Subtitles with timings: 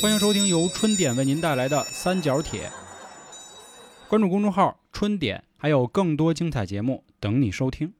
[0.00, 2.70] 欢迎收听由春点为您带来的三角铁。
[4.08, 7.92] 关注公众号“春点”，还有更多精彩节目等你收听。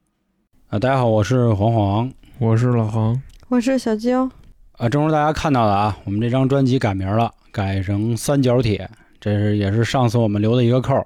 [0.69, 4.29] 啊，大家好，我是黄黄，我是老黄，我是小娇。
[4.77, 8.89] 啊，正如大家看到的啊，我们这张专辑改名了，改成三角铁，
[9.19, 11.05] 这是也是上次我们留的一个扣。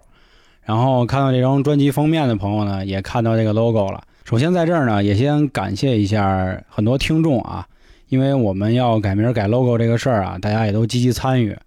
[0.62, 4.04] 然后看到这张专辑封面的朋友呢，也看到这个 logo 了。
[4.26, 7.68] 首先在这儿呢，也先感谢一下很多听众啊。
[8.10, 11.58] 因为我们要改名改 logo 这个事儿啊，大家也都积极参与，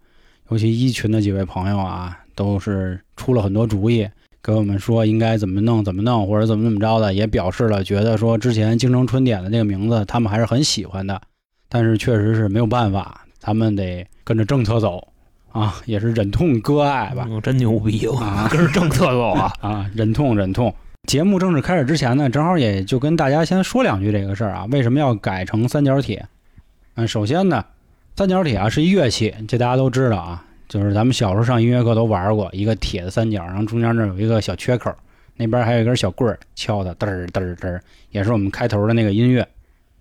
[0.51, 4.09] 尤其一群的几位朋友啊，都是出了很多主意，
[4.43, 11.21] 给我们说应该怎么弄怎么弄，或者怎么怎么着的，也表示了觉得说之前京城春点的这个名字他们还是很喜欢的，
[11.69, 15.09] 但是确实是没有办法，他们得跟着政策走
[15.51, 19.53] 啊，也是忍痛割爱吧，真牛逼啊，跟着政策走啊。
[19.61, 20.73] 啊，忍痛忍痛。
[21.07, 26.27] 节目正式开始之前呢，正好也就跟大家先说两句这个事儿啊，为什么要改成三角铁？
[26.97, 27.65] 嗯，首先呢，
[28.17, 34.93] 三角铁啊是一乐器，这大家都知道啊，就是咱们小时候上音乐课都玩过一个铁的三角，然后中间那有一个小缺口，
[35.37, 39.47] 那边还有一根小棍儿敲的，嘚儿嘚儿嘚儿，也是我们开头的那个音乐。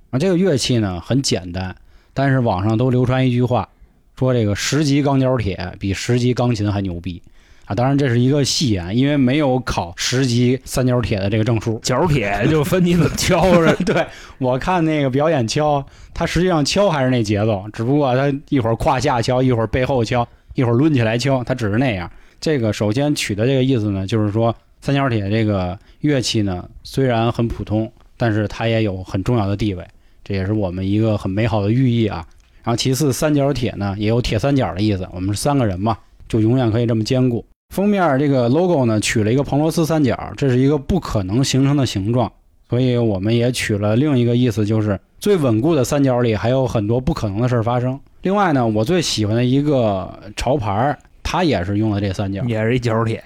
[0.09, 1.75] 啊，这个乐器呢很简单，
[2.16, 3.69] 但是网上都流传一句话，
[4.17, 7.22] 说这个十级钢角铁比十级钢琴还牛逼。
[7.66, 11.80] 啊，当然这是一个戏言，因为没有考十级三角铁的这个证书。
[11.84, 13.74] 角铁就分你怎么敲着。
[13.84, 14.06] 对
[14.38, 22.10] 我看那个表演敲，他实际上敲还是那节奏，只不过他一会儿胯下敲，一会儿背后敲，一会儿抡起来敲，他只是那样。
[22.40, 29.84] 这个首先取的这个意思呢，就是说三角铁这个乐器呢，虽然很普通，但是它也有很重要的地位，
[30.24, 32.24] 这也是我们一个很美好的寓意啊。
[32.62, 37.44] 然后其次，三角铁呢也有铁三角的意思，我们是三个人嘛，就永远可以这么兼顾。
[37.76, 42.31] 封面这个 logo 呢，取了一个彭罗斯三角，这是一个不可能形成的形状，
[42.70, 48.00] 所以我们也取了另一个意思，就是最稳固的三角里还有很多不可能的事儿发生。
[48.22, 53.22] 另外呢，我最喜欢的一个潮牌，它也是用的这三角，也是一角铁。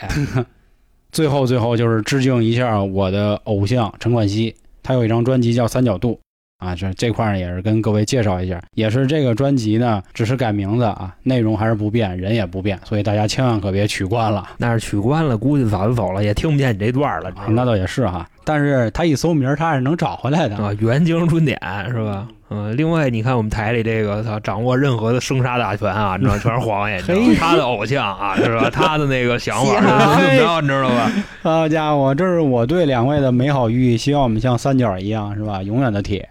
[1.14, 6.14] 最后最后就是致敬一下我的偶像陈冠希，他有一张专辑叫《三角度》。
[6.60, 14.46] 啊，这这块呢也是跟各位介绍一下，也是这个专辑呢，只是改名字啊，内容还是不变，人也不变，所以大家千万可别取关了。
[14.58, 17.32] 那是取关了，估计早就走了，也听不见你这段了。
[17.48, 20.72] 那倒也是哈，但是他一搜名，他是能找回来的啊。
[20.80, 22.28] 原京春点是吧？
[22.50, 22.76] 嗯。
[22.76, 27.02] 另外，你看我们台里这个，他掌握任何的生杀大权啊，你知道全是黄爷，
[27.40, 28.70] 他的偶像啊，是吧？
[28.70, 31.10] 他的那个想法怎么着，你知道吧？
[31.42, 35.64] 好家伙，这是我对两位的美好寓意，希望我们像三角一样，是吧？
[35.64, 36.28] 永远的铁。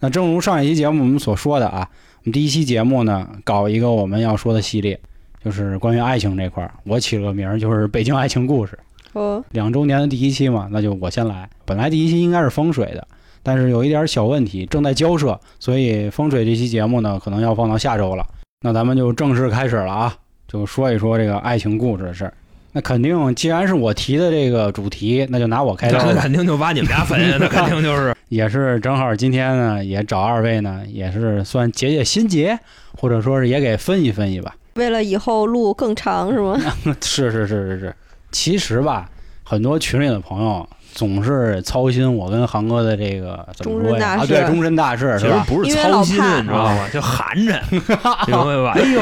[0.00, 1.88] 那正如上一期节目我们所说的啊，
[2.18, 4.98] 我们第一期节目呢，搞一个我们要说的系列，
[5.44, 6.72] 就是关于爱情这块儿。
[6.84, 8.78] 我起了个名儿，就是《北京爱情故事》。
[9.18, 11.48] 哦，两周年的第一期嘛，那就我先来。
[11.64, 13.08] 本来第一期应该是风水的，
[13.42, 18.24] 但是有一点小问题正在交涉，所以风水这期节目呢，可能要放到下周了。
[18.60, 20.14] 那咱们就正式开始了啊，
[20.46, 22.34] 就说一说这个爱情故事的事儿。
[22.78, 25.98] 那肯定，既然是我提的这个主题，那就拿我开刀。
[26.04, 32.56] 那肯定就把你们家分， 那肯定就是，也是正好今天呢，也找二位呢，也是算解解心结，
[32.96, 34.54] 或者说是也给分析分析吧。
[34.74, 36.56] 为了以后路更长，是吗？
[37.02, 37.94] 是是是是是。
[38.30, 39.10] 其实吧，
[39.42, 40.64] 很多群里的朋友
[40.94, 44.10] 总是操心我跟航哥的这个怎么说呀？
[44.20, 45.44] 啊，对，终身大事是吧？
[45.48, 46.88] 不是操心，你知道吗？
[46.94, 48.74] 就寒碜， 明白吧？
[48.78, 49.00] 哎呦。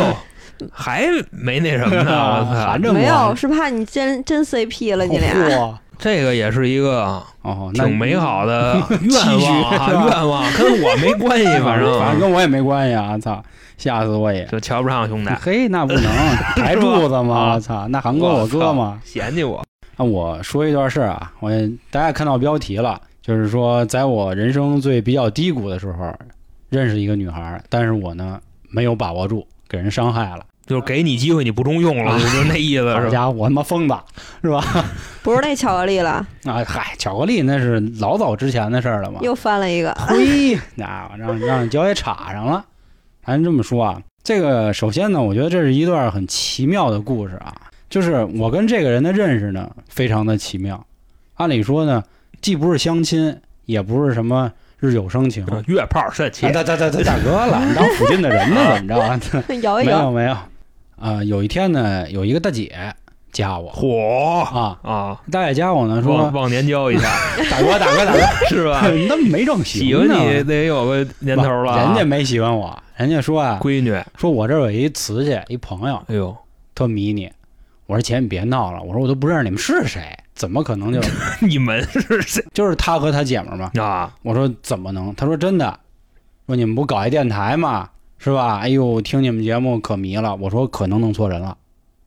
[0.72, 2.12] 还没那什么呢，
[2.48, 2.92] 我操！
[2.92, 5.78] 没有，是怕你真真 CP 了，你俩。
[5.98, 13.16] 这个也是一个哦，挺美好的 愿望啊，愿望跟我没关系，反正 反正跟我也没关系啊！
[13.18, 13.42] 操，
[13.78, 14.44] 吓死我也！
[14.44, 15.30] 就瞧不上兄弟。
[15.40, 16.02] 嘿，那不能
[16.56, 17.54] 抬柱子吗？
[17.54, 19.00] 我操，那韩哥我哥吗？
[19.04, 19.64] 嫌弃我。
[19.96, 21.50] 那我说一段事儿啊，我
[21.90, 26.14] 大家看到标题了，就是说在我人生最比较低谷的时候，
[26.68, 28.38] 认识一个女孩，但是我呢
[28.68, 29.46] 没有把握住。
[29.68, 32.94] 给人伤害了，就是给你机会你不中用了，就那意思。
[32.94, 33.94] 好家伙，我他妈疯子，
[34.42, 34.62] 是吧？
[35.22, 36.10] 不是那巧克力了
[36.46, 36.62] 啊！
[36.64, 39.18] 嗨，巧克力那是老早之前的事儿了嘛。
[39.22, 42.64] 又翻了一个，嘿，那让让脚也插上了。
[43.24, 47.54] 咱这么说啊，这个首先呢，我觉得这是一段很奇妙的故事啊。
[47.90, 50.84] 就是我跟这个人的认识呢，非常的奇妙。
[51.34, 52.02] 按理说呢，
[52.40, 54.52] 既不是相亲，也不是什么。
[54.78, 56.42] 日久生情，月炮神奇。
[56.52, 58.76] 大大大大大哥了，你当附近的人呢？
[58.76, 59.18] 怎么
[59.60, 59.80] 着？
[59.82, 60.36] 有没有没有？
[61.00, 62.70] 啊，有一天呢，有一个大姐
[63.32, 65.20] 加我，嚯啊啊！
[65.30, 67.10] 大姐加我呢，说忘年交一下，
[67.50, 68.82] 大哥大哥大哥， 是吧？
[69.08, 71.78] 那没正喜欢你得有个年头了。
[71.78, 76.36] 人家没喜欢我，人家说啊，闺女，说我这有一瓷器，一朋友，哎呦，
[76.74, 77.30] 特迷你。
[77.86, 78.82] 我说姐，你别闹了。
[78.82, 80.02] 我说我都不认识你们是谁。
[80.36, 81.00] 怎么可能就
[81.40, 82.44] 你们是谁？
[82.52, 83.72] 就是他和他姐们儿嘛。
[83.82, 84.14] 啊！
[84.22, 85.12] 我说怎么能？
[85.16, 85.80] 他说真的。
[86.46, 87.88] 说你们不搞一电台嘛？
[88.18, 88.58] 是吧？
[88.58, 90.36] 哎呦，听你们节目可迷了。
[90.36, 91.56] 我说可能弄错人了，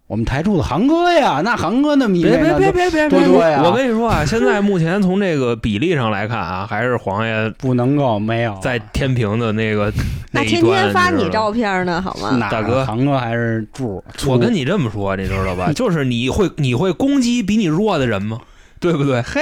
[0.10, 3.10] 我们台柱子航哥呀，那航哥那迷别那别别别别别！
[3.10, 9.94] 多多呀我跟你说啊， 现在目前从这个比例上来看啊，还是黄爷不能够没有在天平的那个
[10.34, 10.64] 那一端。
[10.64, 12.50] 天天发你照片呢，好吗？
[12.50, 14.04] 大哥航哥还是柱。
[14.26, 15.72] 我跟你这么说，你知道吧？
[15.78, 18.40] 就是你会你会攻击比你弱的人吗？
[18.80, 19.22] 对不对？
[19.22, 19.42] 嘿，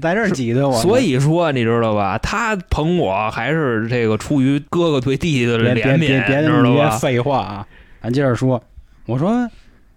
[0.00, 2.18] 在这儿挤兑我，所以说，你知道吧？
[2.18, 6.90] 他捧我还是这个出于哥哥对弟弟的别别怜别别悯，别知道吧？
[6.98, 7.66] 废话啊！
[8.02, 8.60] 咱接着说，
[9.06, 9.48] 我说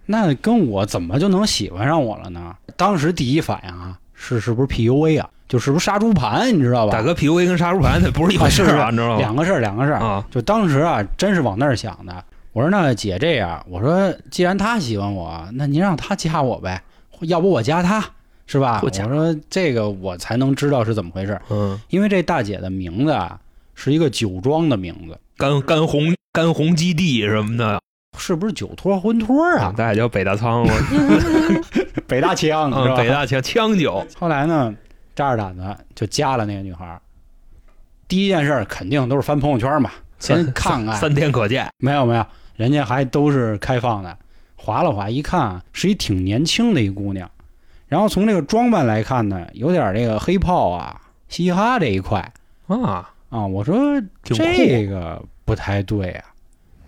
[0.06, 2.56] 那跟我怎么就能喜欢上我了呢？
[2.76, 5.30] 当时第一反应啊，是是不是 PUA 啊？
[5.48, 6.92] 就是不是杀猪盘，你知道吧？
[6.92, 9.18] 大哥 PUA 跟杀猪盘那不是一回事儿啊，你知道吗？
[9.18, 10.00] 两个事儿，两个事儿。
[10.00, 12.24] 啊，就当时啊，真是往那儿想的。
[12.52, 16.82] 我说那姐这样，我说既然她喜欢我，那您让她加我呗，
[17.22, 18.04] 要不我加她，
[18.48, 18.80] 是吧？
[18.84, 23.40] 我说这个我才能知道是怎么回事，嗯，因为这大姐的名字啊
[23.76, 27.80] 是一个酒庄的名字，干干红干红基地什么的
[28.18, 29.74] 是不是酒托婚托啊？
[29.76, 30.66] 大家叫北大仓，
[32.08, 32.96] 北大枪是嗯，吧？
[32.96, 34.74] 北大枪枪酒，后来呢，
[35.16, 37.02] 扎着胆子就加了那个女孩儿。
[38.08, 40.96] 第一件事儿肯定都是翻朋友圈嘛， 先看看。
[40.96, 42.26] 三天可见，没有没有，
[42.56, 44.18] 人家还都是开放的。
[44.56, 47.30] 划了划，一看是一挺年轻的一姑娘，
[47.88, 52.32] 然后从这个装扮来看呢，有点这个黑炮啊、嘻哈这一块
[52.68, 53.46] 啊，啊。
[53.46, 56.26] 我说这个不太对啊。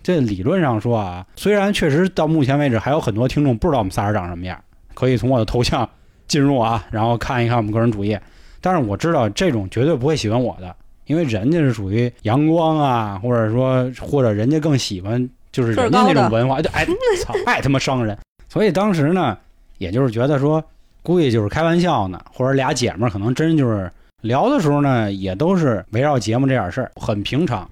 [0.08, 4.58] 这理论上说啊，虽然确实到目前为止还有很多听众不知道我们仨人长什么样，
[4.94, 5.86] 可以从我的头像
[6.26, 8.18] 进入啊，然后看一看我们个人主页。
[8.62, 10.74] 但是我知道这种绝对不会喜欢我的，
[11.08, 16.86] 因为人家是属于阳光啊，或者说或者人家更喜欢就是人家那种文化，就哎
[17.22, 18.16] 操，爱他妈伤人。
[18.48, 19.36] 所以当时呢，
[19.76, 20.64] 也就是觉得说，
[21.02, 27.68] 估计就是开玩笑呢，或者俩姐们儿可能真就是聊的时候呢，也都是围绕节目这点事儿，很平常。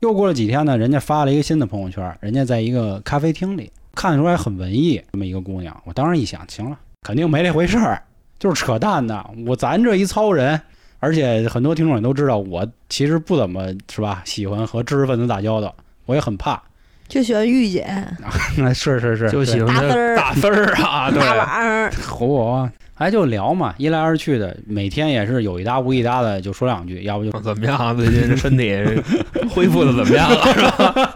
[0.00, 5.78] 又过了几天呢，人家发了一个新的朋友圈，人家在一个咖啡厅里，看出来很文艺，这么一个姑娘。
[5.84, 8.02] 我当时一想，行了，肯定没这回事儿，
[8.38, 9.22] 就是扯淡的。
[9.46, 10.58] 我咱这一糙人，
[11.00, 15.74] 而且很多听众也都知道，我其实不怎么是吧，喜欢和知识分子打交道，
[16.06, 16.62] 我也很怕。
[17.10, 17.86] 就喜欢御姐、
[18.56, 27.92] 那是是是，就喜欢大丝儿大丝儿啊， 对，大碗儿，嚯，还就聊嘛，一来二去的，每天也是有一搭无一搭的就说两句，要不就怎么样啊？
[27.92, 28.72] 最近身体
[29.50, 30.54] 恢复的怎么样了？
[30.54, 31.14] 是吧？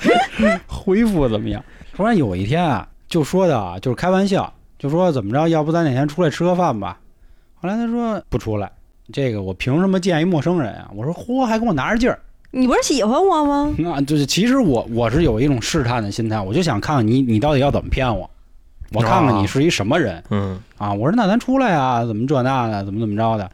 [0.66, 1.64] 恢复怎么样？
[1.94, 6.98] 突然有一天啊，就说的啊，就是开玩笑，就说怎么着，要不咱哪天出来吃个饭吧？
[7.54, 8.70] 后来他说不出来，
[9.12, 10.90] 这个我凭什么见一陌生人啊？
[10.94, 12.18] 我说嚯，还给我拿着劲儿，
[12.56, 13.74] 你不是喜欢我吗？
[13.78, 18.30] 那就是其实我我是有一种试探的心态，我就想看看你你到底要怎么骗我，
[18.92, 20.92] 我看看你是一什么人嗯，啊？
[20.92, 23.50] 我说那咱出来啊，怎么这那的，怎么怎么着的。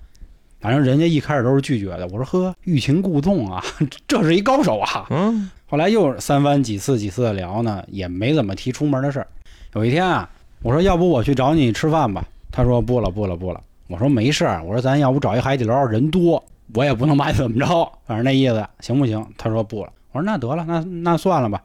[0.61, 3.65] 反正人家一开始都是拒绝的，我说呵，欲擒故纵啊，
[4.07, 5.07] 这是一高手啊。
[5.09, 9.27] 嗯，后来又三番几次几次的聊呢，也没怎么提出门的事儿。
[9.73, 10.29] 有一天啊，
[10.63, 12.23] 我说要不我去找你吃饭吧？
[12.53, 13.63] 他说不了不了不了。
[13.89, 16.45] 我说没事儿，我说咱要不找一海底捞，人多，
[16.75, 19.27] 我也不能把你怎么着，反正那意思行不行？
[19.37, 19.93] 他说不了。
[20.13, 21.63] 我说那得了，那那算了吧。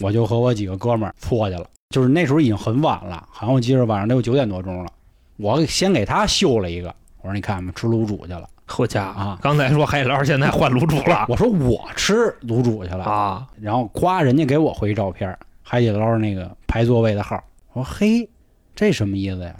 [0.00, 4.90] 我就和我几个哥们儿搓去了，就是那时候已经很晚了，好像我记着晚上得有九点多钟了。
[5.36, 8.48] 我先给他秀了一个，我说你看吧，吃卤煮去了。
[8.66, 13.46] 好家伙啊，刚才说海底捞，现在换卤煮了我说我吃卤煮去了啊！
[13.60, 17.42] 然后夸人家给我回照片，海底捞那个排座位的号。
[17.72, 18.28] 我说嘿，
[18.76, 19.56] 这什么意思呀？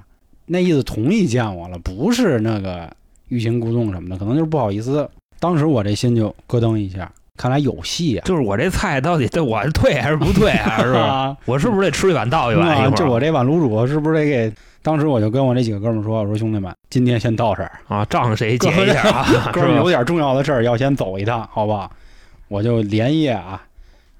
[0.46, 2.88] 那意思同意见我了，不是那个
[3.30, 5.08] 欲擒故纵什么的，可能就是不好意思。
[5.40, 10.82] 当时我这心就咯噔一下，看来有戏呀、就是我这菜到底对我是退还是不退啊？
[10.82, 11.00] 是吧？
[11.00, 12.94] 啊，我是不是得吃一碗倒一碗？
[12.94, 14.52] 就我这碗卤煮，是不是得给？
[14.82, 19.50] 当时我就跟我这几个哥们儿说：“我说兄弟们，今天先到这儿，啊，账谁结一下啊？
[19.52, 19.60] 哥？
[19.60, 21.90] 们儿有点重要的事儿要先走一趟，好不好？”
[22.48, 23.62] 我就连夜啊，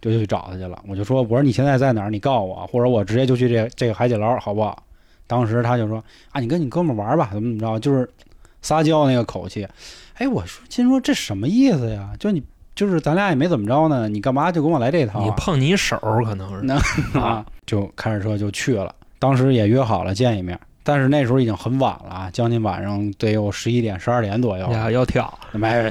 [0.01, 0.79] 就去找他去了。
[0.87, 2.11] 我就说：“我说你现在在哪儿？
[2.11, 4.83] 你告诉我，或者我直接就去这这个海底捞，好不好？”
[5.27, 6.03] 当时他就说
[6.33, 8.09] ：“啊，你跟你哥们儿玩吧，怎么怎么着，就是
[8.63, 9.67] 撒娇那个口气。”
[10.15, 12.11] 哎，我说心说这什么意思呀？
[12.19, 12.43] 就你
[12.75, 15.25] 就是咱俩也没怎么着呢，你干嘛就跟我来这套、啊？
[15.25, 16.75] 你碰你手可能是那
[17.19, 18.95] 啊，就开着车就去了。
[19.19, 24.71] 当时也约好了见一面，但是那时候已经很晚了啊，将近晚上得有十一点、十二点左右。
[24.73, 25.69] 呀要跳没，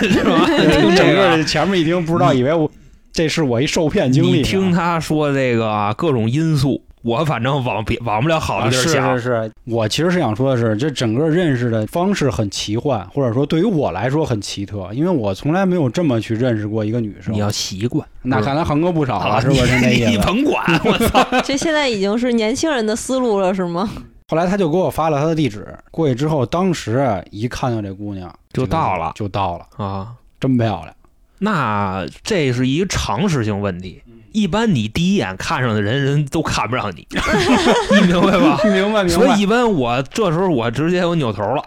[0.00, 0.46] 是吧？
[0.46, 2.70] 听整个个前面一听，不知道以为我
[3.12, 9.22] 这是我一受骗经历听他说这个啊，各种因素，我反正往别往不了好啊，的地儿是想是。
[9.22, 17.32] 是，我其实是想说的是，这整个认识的方式很奇幻，或者说对于我来说很奇特，因为我从来没有这么去认识过一个女生。
[17.32, 20.10] 你要习惯，那看来横哥不少了，啊是不是那你意思？
[20.10, 21.26] 你甭管，我操！
[21.42, 23.88] 这现在已经是年轻人的思路了，是吗？
[24.28, 30.94] 后来他就给我发了他的地址，过去之后，当时啊一看到这姑娘就到了就到了，啊，真漂亮。
[31.38, 34.02] 那这是一个常识性问题。
[34.32, 37.06] 一般你第一眼看上的人，人都看不上你，
[38.00, 38.60] 你明白吧？
[38.64, 39.08] 明白明白。
[39.08, 41.62] 所以一般我这时候我直接我扭头了。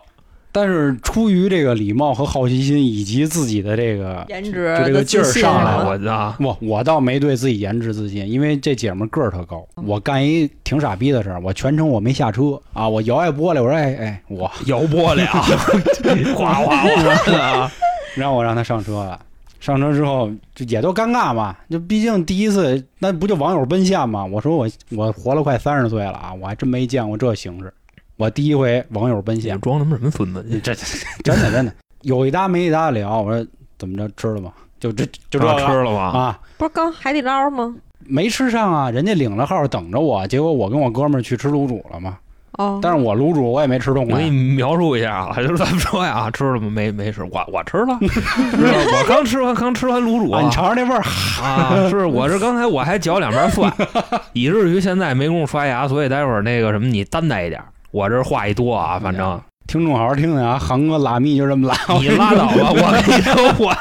[0.56, 9.68] 但是出于这个礼貌和好奇心，以及自己的这个颜值，就这个劲儿上来，我啊，我我倒没对自己颜值自信，因为这姐们个儿特高。
[9.74, 15.42] 我干一挺傻逼的事儿，我全程我没下车啊，我摇下玻璃，我说哎哎，我摇玻璃啊，
[16.38, 17.72] 哗哗哗啊，
[18.14, 19.20] 让我让他上车了。
[19.64, 24.26] 上车之后就也都尴尬嘛，就毕竟第一次，那不就网友奔现嘛。
[24.26, 27.74] 我说我我活了快三十岁了啊，我还真没见过这形式。
[28.18, 30.46] 我第一回网友奔现，装他妈什么孙子？
[30.62, 30.76] 这
[31.24, 33.22] 真的真的有一搭没一搭的聊。
[33.22, 34.52] 我说怎么着吃了吗？
[34.82, 36.02] 就这就这吃了吗？
[36.02, 37.74] 啊，不是刚海底捞吗？
[38.06, 42.18] 没吃上啊，人家领了号等着我，结果我跟我哥们儿去吃卤煮了嘛。
[42.58, 44.08] 哦，但是我卤煮我也没吃动。
[44.08, 46.70] 我给你描述一下啊， 就是咱们说呀，吃了吗？
[46.70, 51.02] 没没吃，我我吃了， 我刚吃完刚吃完卤煮，你尝尝那味儿
[51.44, 51.88] 啊！
[51.90, 53.74] 是我是刚才我还嚼两瓣蒜，
[54.34, 57.60] 以至于现在没工夫刷牙，所以待会儿那个什么你担待一点。
[57.92, 63.76] 我这话一多啊，反正听众好好听听啊，航哥拉密就这么拉，你拉倒吧，我跟你说我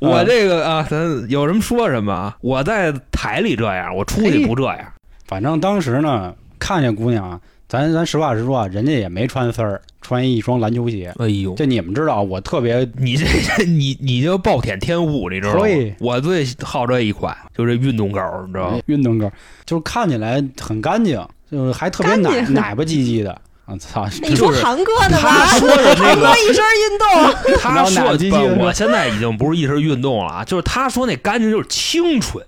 [0.00, 4.78] 我这个啊，咱有什么说什么啊，我在台里这样，我出去不这样。
[5.26, 6.34] 反正当时呢，
[6.64, 11.12] 看见姑娘，咱咱实话实说啊，人家也没穿丝儿，穿一双篮球鞋。
[11.18, 13.26] 哎呦，就你们知道，我特别你这
[13.68, 15.60] 你你就暴殄天物，你知道吗？
[16.00, 18.78] 我最好这一款，就是运动狗，你知道吗？
[18.86, 19.30] 运动狗
[19.66, 21.22] 就是看起来很干净。
[21.50, 24.08] 就是还特别奶奶吧唧唧的，我操！
[24.22, 25.46] 你说韩哥呢吧？
[25.46, 32.44] 他说的那个一身运动，他说的我现在已经不是一身运动了啊，就是他说那干净就是清纯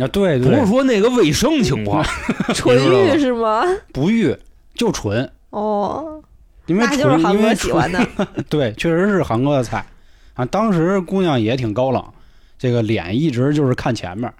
[0.00, 2.04] 啊，对对，不是说那个卫生情况，
[2.54, 3.64] 纯欲是吗？
[3.92, 4.36] 不欲
[4.74, 6.20] 就纯哦，
[6.66, 8.06] 因为就是韩哥喜欢的，
[8.48, 9.84] 对，确实是韩哥的菜
[10.34, 10.44] 啊。
[10.44, 12.04] 当时姑娘也挺高冷，
[12.58, 14.32] 这个脸一直就是看前面。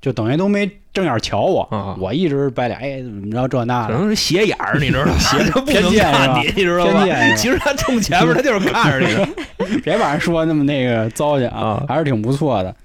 [0.00, 5.16] 就等于都没正眼瞧我，我一直摆脸，哎，怎么着这那的，可能是斜眼儿，你知道吗？
[5.16, 7.06] 斜着偏见你，你知道吗？
[7.36, 9.78] 其实他冲前面，他就是看着你。
[9.78, 12.76] 别把人说那么那个糟践啊，还是挺不错的。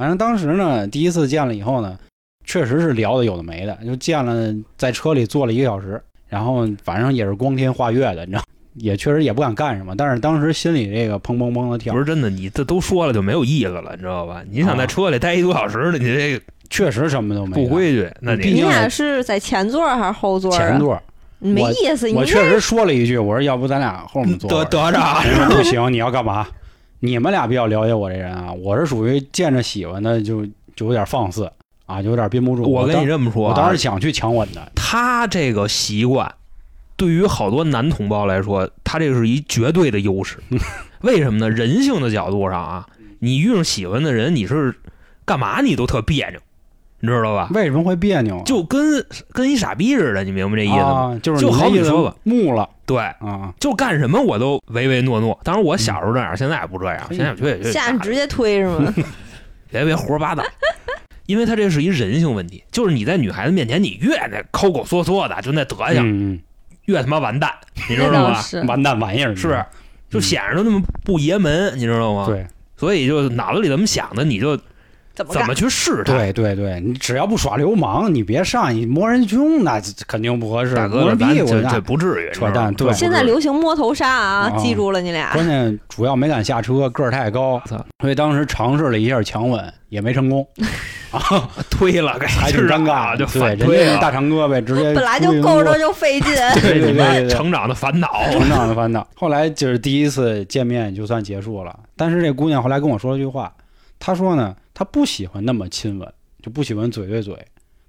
[0.00, 1.98] 反正当时呢，第一次见了以后呢，
[2.46, 8.42] 确实是聊的有的没的，就见了，在车里坐了一个小时，然后反正也是光天化月的，你知道。
[8.76, 11.92] 也确实也不敢干什么，但是当时心里这个砰砰砰的跳。
[11.92, 14.42] 不是真的，你这都说了就没有意思了，你知道吧？
[14.50, 17.54] 你想在车里待一多小时呢，你这个确实什么都没。
[17.54, 20.50] 不规矩，那你你俩是在前座还是后座？
[20.50, 20.98] 前座。
[21.40, 22.10] 没意思。
[22.12, 24.48] 我确实说了一句，我说要不咱俩后面坐。
[24.48, 25.20] 得得着。
[25.50, 26.48] 不行，你要干嘛？
[27.00, 31.50] 你们俩比较了解我这人啊，我是属于见着喜欢的就就有点放肆
[31.86, 32.70] 啊，就有点憋不住。
[32.70, 34.70] 我跟你这么说，我当时想去强吻的。
[34.74, 36.34] 他这个习惯。
[36.96, 40.36] 对于好多男同胞来说，他这是一绝对的优势。
[41.00, 41.48] 为什么呢？
[41.48, 42.86] 人性的角度上啊，
[43.20, 44.74] 你遇上喜欢的人，你是
[45.24, 46.38] 干嘛你都特别扭，
[47.00, 47.48] 你知道吧？
[47.52, 48.42] 为什么会别扭？
[48.44, 51.18] 就跟跟一傻逼似的，你明白这意思吗？
[51.22, 52.68] 就是就好比说吧，木了。
[52.86, 55.38] 对啊，就干什么我都唯唯诺诺。
[55.44, 57.06] 当然我小时候这样，现在也不这样。
[57.10, 58.94] 现在觉得下直接推是吗？
[59.70, 60.44] 别别胡说八道，
[61.26, 62.64] 因为他这是一人性问题。
[62.72, 66.42] 就是你在女孩子面前，你越那抠抠缩缩的，就那德行。
[66.86, 67.52] 越他妈完蛋，
[67.88, 68.40] 你知道吗？
[68.66, 69.64] 完蛋玩意儿是，
[70.08, 72.26] 就显着都那么不爷们，你知道吗？
[72.26, 72.44] 对，
[72.76, 74.58] 所以就脑子里怎么想的，你就
[75.14, 76.16] 怎么怎么去试探。
[76.16, 80.74] 对对对，你只要不耍流氓，你别上你摸人胸，那肯定不合适。
[80.88, 82.72] 摸人屁股这不至于扯淡。
[82.74, 85.32] 对，现在流行摸头杀啊，记住了你俩。
[85.32, 87.60] 关键主要没敢下车，个儿太高，
[88.00, 90.46] 所以当时尝试了一下强吻，也没成功。
[91.10, 91.20] 啊，
[91.68, 94.94] 推了， 还挺尴尬，就反推大长胳膊直接。
[94.94, 99.04] 本来就够着就费劲，对对对，成长的烦恼，成长的烦恼。
[99.16, 103.52] 后来就是第一次见面就算结束了，但是这姑娘后来跟我说了句话，
[103.98, 106.10] 她说呢，她不喜欢那么亲吻，
[106.42, 107.36] 就不喜欢嘴对嘴。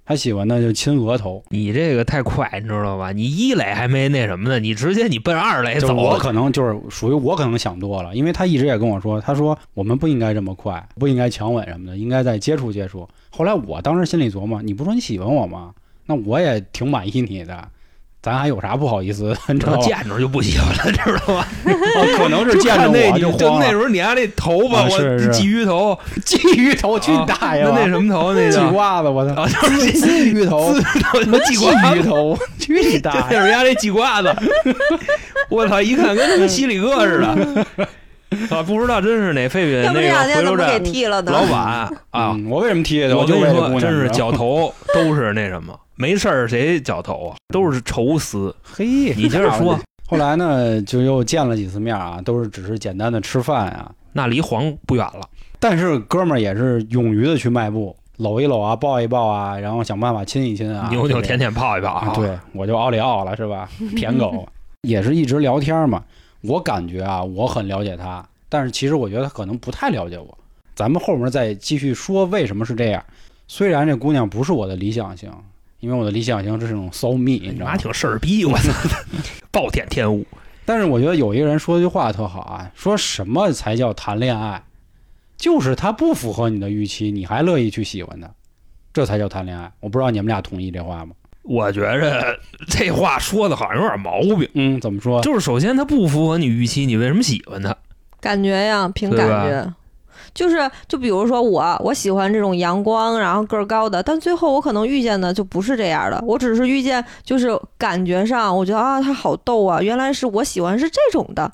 [0.03, 3.13] 他喜欢的就亲额头，你这个太快，你知道吧？
[3.13, 5.95] 你一垒还没那什么呢，你直接你奔二垒走。
[5.95, 13.07] 我可能就是属于我可能想多了，因为他一直也跟我说，他说我们不应该这么快，不应该强吻什么的，应该再接触接触。
[13.29, 15.73] 后来我当时心里琢磨，你不说你喜欢我吗？
[16.07, 17.69] 那我也挺满意你的。
[18.21, 19.35] 咱还有啥不好意思？
[19.49, 21.45] 你知道见着就不喜欢了，知道吗？
[22.17, 24.89] 可能是见着我就慌那时候你还那头发，我
[25.33, 27.63] 鲫鱼头，鲫鱼头去你大爷！
[27.63, 28.31] 那那什么头？
[28.33, 29.47] 那鲫瓜子，我操！
[29.47, 32.37] 鲫鱼头，什么鲫鱼头？
[32.59, 33.25] 去你大爷！
[33.31, 34.35] 那时候家那鸡瓜子，
[35.49, 35.81] 我操！
[35.81, 37.27] 一看跟他妈犀利哥似的。
[38.55, 40.79] 啊，不知道真是哪废品那个回收站
[41.25, 42.37] 老板啊！
[42.47, 43.17] 我为什么踢的？
[43.17, 45.77] 我跟你说，真是脚头都是那什么。
[46.01, 47.37] 没事儿，谁绞头啊？
[47.53, 48.55] 都是愁死。
[48.63, 49.79] 嘿，你接着说。
[50.07, 53.91] 后来呢，就又见了几次面啊，都是只是简单的吃饭啊。
[54.11, 55.21] 那离黄不远了。
[55.59, 63.69] 但是哥们儿也是勇于的去迈步，搂一搂啊，抱一抱啊，然后想办法亲一亲啊，扭扭，舔舔，泡一泡啊，对我就奥利奥了是吧？
[63.95, 64.49] 舔狗
[64.81, 66.03] 也是一直聊天嘛。
[66.41, 70.35] 我感觉啊，我很了解他，但是其实我觉得他可能不太了解我。
[70.73, 73.03] 咱们后面再继续说为什么是这样。
[73.47, 75.29] 虽然这姑娘不是我的理想型，
[75.81, 77.71] 因为我的理想型是这种骚蜜，你知道吗？
[77.71, 78.71] 你妈挺事儿逼，我操，
[79.51, 80.25] 暴殄天物。
[80.63, 84.63] 但是我觉得有一个人说一句话特好啊，说什么才叫谈恋爱？
[85.35, 88.29] 就是他不符合你的预期，你还乐意去喜欢他，
[88.93, 89.71] 这才叫谈恋爱。
[89.79, 91.15] 我不知道你们俩同意这话吗？
[91.41, 94.47] 我觉着这话说的好像有点毛病。
[94.53, 95.19] 嗯，怎么说？
[95.21, 97.75] 就是首先他不符合你预期，你为什么喜欢他？
[98.19, 99.73] 感觉呀，凭感觉。
[100.33, 106.23] 就是，就比如说我，我喜欢这种阳光，然后个儿高的，但最后我可能遇见的就不是这样的。
[106.25, 111.51] 我只是遇见，就是感觉上，我觉得啊，他好逗啊，原来是我喜欢是这种的，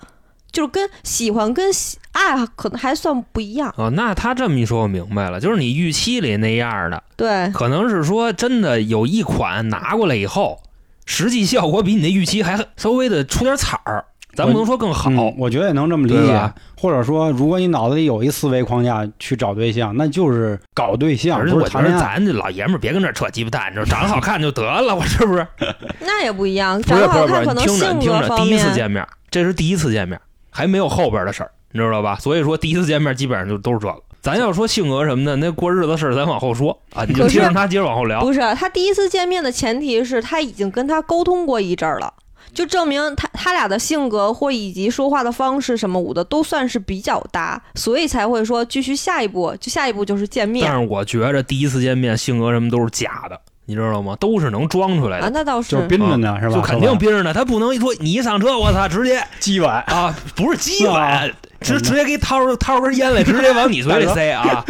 [0.52, 3.74] 就是跟喜欢跟喜爱可能还算不一样。
[3.78, 10.60] 哦，那他这么一说，我明白了，就是你预期里那样的，对，可能是说真的有一款拿过来以后，
[11.06, 14.06] 实际效果比你的预期还稍微的出点彩儿。
[14.38, 16.54] 咱不能说更好，嗯，我觉得也能这么理解。
[16.80, 22.00] 或者说，如果你脑子里有一思维框架去找对象，那就是搞对象，而且我觉得不是谈恋爱。
[22.00, 25.48] 咱这老爷们儿别跟这扯鸡巴蛋，你知道，长得好看就得了，我是不是？
[26.02, 28.72] 那也不一样，不长得好看可能性听着你听着，格方第一次。
[28.76, 32.16] 见面，这是第一次见面，还没有后边的事儿，你知道吧？
[32.18, 33.96] 所以说第一次见面基本上就都是这个。
[34.22, 38.22] 咱要说性格什么的，那过日子的事儿咱往后说啊，你就可是接着他接着往后聊。
[38.22, 42.14] 不是他第一次见面的前提是他已经跟他沟通过一阵儿了，
[42.58, 54.18] 就证明他他俩的性格或以及说话的方式什么舞的都算是比较搭，所以才会说继续下一步，就下一步就是见面但是我觉着第一次见面性格什么都是假的，你知道吗？
[54.20, 56.56] 都是能装出来啊，的，那倒就是是憋着呢，是吧？
[56.56, 57.32] 就肯定憋着呢。
[57.32, 59.84] 他不能一说你一上车，我操，直接 鸡碗。
[59.84, 64.66] 啊，不是鸡啊碗，直直接给掏出掏出根烟来，直接往你嘴里塞啊！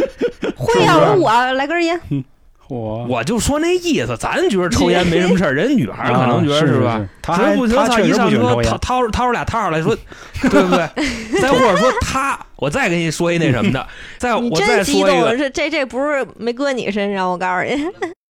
[0.54, 2.16] 会呀，我我来根烟，我
[2.68, 6.98] 我我就说那意思，咱觉得抽烟没什么事儿，人女孩儿可能觉得啊是吧？
[6.98, 7.88] 是他不行，操！
[7.88, 8.78] 他一上车掏。
[8.78, 9.96] 掏出掏出俩套来说，
[10.42, 10.88] 对不对？
[11.40, 13.86] 再或者说他，我再给你说一那什么的，
[14.18, 17.86] 再你我再说一个，这这这不是没搁你身上，我告诉你，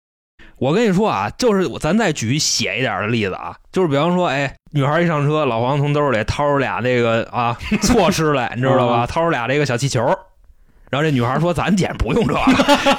[0.59, 8.97] 我跟你说啊，就是我咱再举写一点的例子啊，就是比方说，哎，女孩一上车，老黄从兜里掏出俩那个啊 措施来，你知道吧？
[9.01, 10.05] 啊掏出俩这个小气球，
[10.95, 12.41] 然后这女孩说：“咱姐不用这个，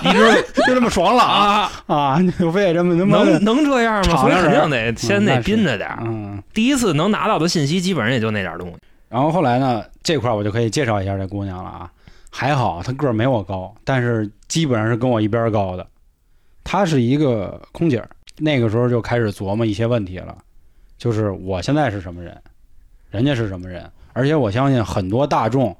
[0.03, 0.35] 你知道
[0.67, 1.95] 就这么爽了啊啊？
[1.95, 2.19] 啊！
[2.19, 4.17] 你非得这么能能这样吗？
[4.17, 5.99] 所以肯定得先得憋着点儿。
[6.01, 6.43] 嗯。
[6.53, 8.75] 第一次能拿到的信息，基本上也就那点儿东西。
[9.07, 11.89] 然后后来呢，这块儿我就可以介绍一下这姑娘了啊。
[12.29, 15.87] 还好她个儿没我高，但是基本上是跟我一边儿高的。
[16.65, 20.37] 她是一个空姐儿，那个时候就开始琢磨一些问题了，
[20.97, 22.37] 就是我现在是什么人，
[23.09, 25.73] 人家是什么人，而且我相信很多大众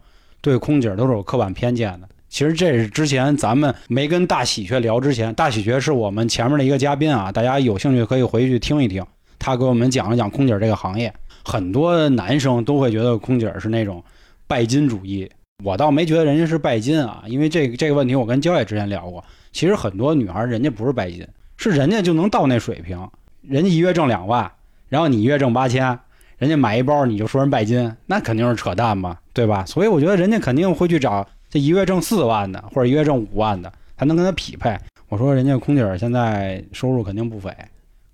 [0.46, 2.08] 对空姐都是有刻板偏见的。
[2.30, 9.04] 其实这是之前咱们没跟大喜鹊聊之前，大喜鹊是我们前面的一个嘉宾啊，大家有兴趣可以回去听一听，
[9.40, 11.12] 他给我们讲了讲空姐这个行业。
[11.44, 14.04] 很多男生都会觉得空姐是那种
[14.46, 15.28] 拜金主义，
[15.64, 21.28] 我倒没觉得人家是拜金啊，因为这这个问题我跟焦野之前聊过，其实很多女孩人家不是拜金，
[21.58, 23.10] 是人家就能到那水平，
[23.42, 24.52] 人家一月挣两万，
[24.90, 25.98] 然后你一月挣八千，
[26.38, 29.66] 人家买一包你就说人拜金，那肯定是扯淡嘛，对吧？
[29.66, 34.76] 所以我觉得人家肯定会去找这一月挣四万的或者一月挣五万的，才能跟他匹配。
[35.10, 37.54] 我说人家空姐儿现在收入肯定不菲，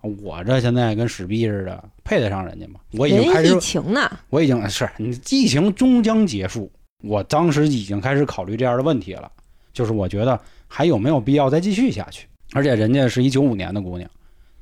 [0.02, 2.80] 我这现在跟屎逼似的，配得上人家吗？
[2.94, 6.70] 我已经开始疫情呢，我已经是你疫情终将结束，
[7.04, 9.32] 我当时已经开始考虑这样的问题了，
[9.72, 12.28] 就是我觉得还有没有必要再继续下去？
[12.54, 14.10] 而且人家是一九五年的姑娘，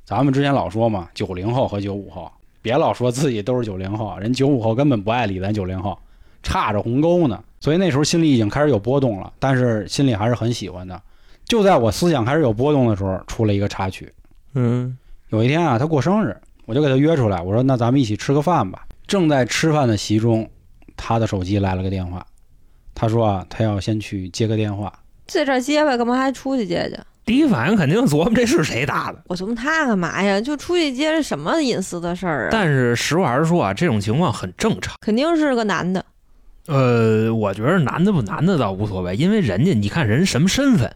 [0.04, 5.98] 咱们之前老说嘛，九零后和九五后，别老说自己都是九零后，人九五后根本不爱理咱九零后，
[6.44, 7.44] 差着鸿沟呢。
[7.60, 11.02] 所以那时候心里已经开始有波动了，但是心里还是很喜欢的。
[11.46, 14.12] 就在我思想开始有波动的时候，出了一个插曲。
[14.54, 14.98] 嗯，
[15.30, 18.86] 有一天啊，他过生日，我就给他约出来，我说那咱们一起吃个饭吧。
[19.08, 20.50] 正在吃饭的席中，
[20.96, 22.26] 他的手机来了个电话，
[22.94, 24.94] 他说啊，他要先去接个电话。
[25.28, 26.98] 在这儿接呗，干嘛还出去接去？
[27.26, 29.22] 第一反应肯定琢磨这是谁打的。
[29.28, 30.40] 我琢磨他干嘛呀？
[30.40, 32.50] 就出去接这什么隐私的事儿啊？
[32.52, 34.96] 但是实话实说啊，这种情况很正常。
[35.02, 36.04] 肯定是个男的，
[36.70, 40.96] 呃，我觉得男的不男的倒无所谓，因为人家你看人什么身份，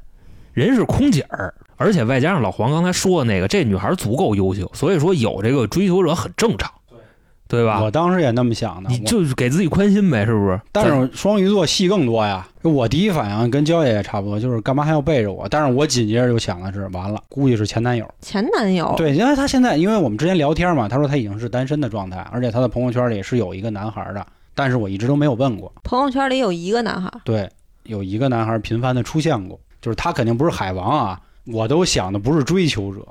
[0.54, 6.72] 人是空姐儿，而且外加上老黄刚才说的那个，这女孩足够优秀，所以说有这个追求者很正常，
[7.48, 7.82] 对吧？
[7.82, 10.62] 我当时也那么想的，你就是给自己宽心呗，是不是？
[10.72, 12.48] 但是双鱼座戏更多呀。
[12.62, 15.50] 我第一反应跟焦爷也差不多，就是干嘛还要背着我？
[15.50, 18.08] 但是我紧接着就想的是，完了，估计是前男友。
[18.22, 18.94] 前男友。
[18.96, 25.74] 对，因为他现在，因为我们之前聊天嘛，他说他已经是单身的状态，而且他的朋友圈里是有一个男孩的，但是我一直都没有问过。
[25.84, 27.50] 朋友圈里有一个男孩，对，
[27.84, 33.06] 有一个男孩频繁的出现过，就是他肯定不是海王啊，我都想的不是追求者，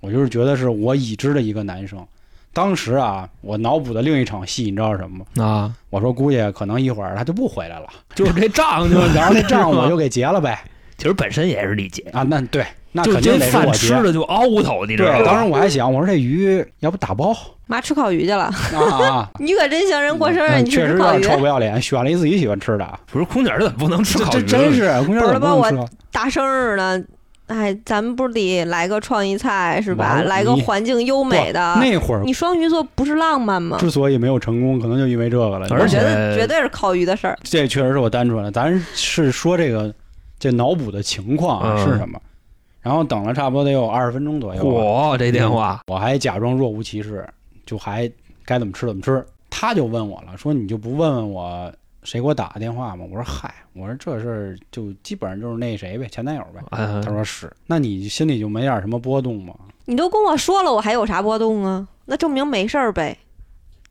[0.00, 2.06] 我就是觉得是我已知的一个男生。
[2.52, 5.44] 当时啊，我脑补的另一场戏，你知道是什么吗？
[5.44, 10.58] 啊，我说估计可能一会儿他就不回来了，就是这账就 然后那账我就给结了呗。
[10.98, 13.72] 其实本身也是你结，啊，那对，那肯定得是这饭我。
[13.72, 15.42] 吃的就凹头，你知道对，当吗？
[15.44, 19.30] 时我还想，我说这鱼要不打包妈吃烤鱼去了， 啊啊！
[19.38, 24.42] 你可真行，人过生日嗯你确实有点吃烤鱼，臭不要脸，选了一自己喜欢吃的，不是空姐儿怎么不能吃烤鱼？
[24.42, 25.92] 这真是空姐怎么不能吃？
[26.10, 27.02] 大生日呢。
[27.48, 30.20] 哎，咱们不是得来个创意菜是吧？
[30.26, 31.78] 来个环境优美的。
[31.80, 33.78] 那会儿你双鱼座不是浪漫吗？
[33.80, 35.66] 之所以没有成功，可能就因为这个了。
[35.70, 37.38] 而且我觉得绝对是烤鱼的事儿。
[37.42, 39.90] 这确实是我单纯的，咱是说这个
[40.38, 42.20] 这脑补的情况啊嗯是什么？
[42.80, 47.28] 然后等了差不多得有二十分钟左右啊，嚯，这电话我还假装若无其事，
[47.66, 48.10] 就还
[48.44, 49.24] 该怎么吃怎么吃。
[49.50, 53.04] 他就问我了，说你就不问问我谁给我打的电话吗？
[53.10, 56.62] 我说嗨，我说这事儿就基本上就是那谁呗，前男友呗。
[56.70, 59.54] 嗯他说是，那你心里就没点什么波动吗？
[59.86, 61.88] 你都跟我说了，我还有啥波动啊？
[62.04, 63.16] 那证明没事儿呗。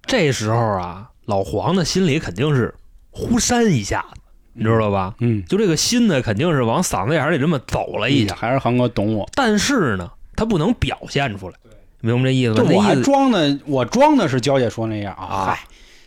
[0.04, 2.74] 这时候啊，老黄的心里肯定是
[3.12, 4.17] 忽闪一下子，
[4.58, 5.14] 你知道吧？
[5.20, 9.30] 嗯，就这个心呢，肯定是往嗓子眼里这么走了一下，还是航哥懂我。
[9.36, 11.56] 但是呢，他不能表现出来，
[12.02, 12.64] 明白这意思吧？
[12.64, 15.60] 就我还装的，我装的是娇姐说那样啊，啊嗨，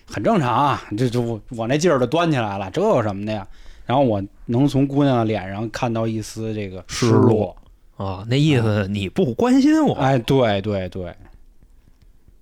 [0.06, 3.46] 很正常啊，这就我我那劲儿都端起来了，这有什么的呀？
[3.86, 7.56] 然后我能从姑娘的脸上看到一丝这个失落
[7.96, 8.06] 落。
[8.06, 11.14] 啊，那意思你不关心我，哎，对对对。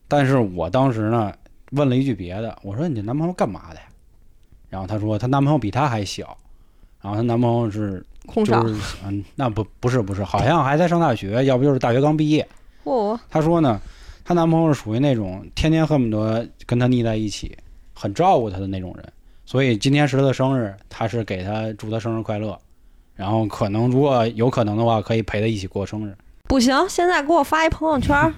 [0.06, 1.32] 但是我当时呢
[1.72, 3.82] 问了一句别的，我说你这男朋友干嘛的呀？
[4.68, 6.36] 然后她说她男朋友比她还小，
[7.00, 8.04] 然后她男朋友是
[8.44, 8.76] 就是
[9.06, 12.46] 嗯，那不不是不是，好像还在上大学，要不就是大学刚毕业。
[12.84, 13.80] 哦，她说呢，
[14.24, 17.56] 她男朋友是属于那种天天恨不得跟她腻在一起，
[17.94, 19.12] 很照顾她的那种人。
[19.46, 22.58] 所以今天是她的生日，她是给她祝她生日快乐，
[23.14, 26.14] 然后可能如果有可能的话，可以陪她一起过生日。
[26.44, 28.32] 不行，现在给我发一朋友圈儿。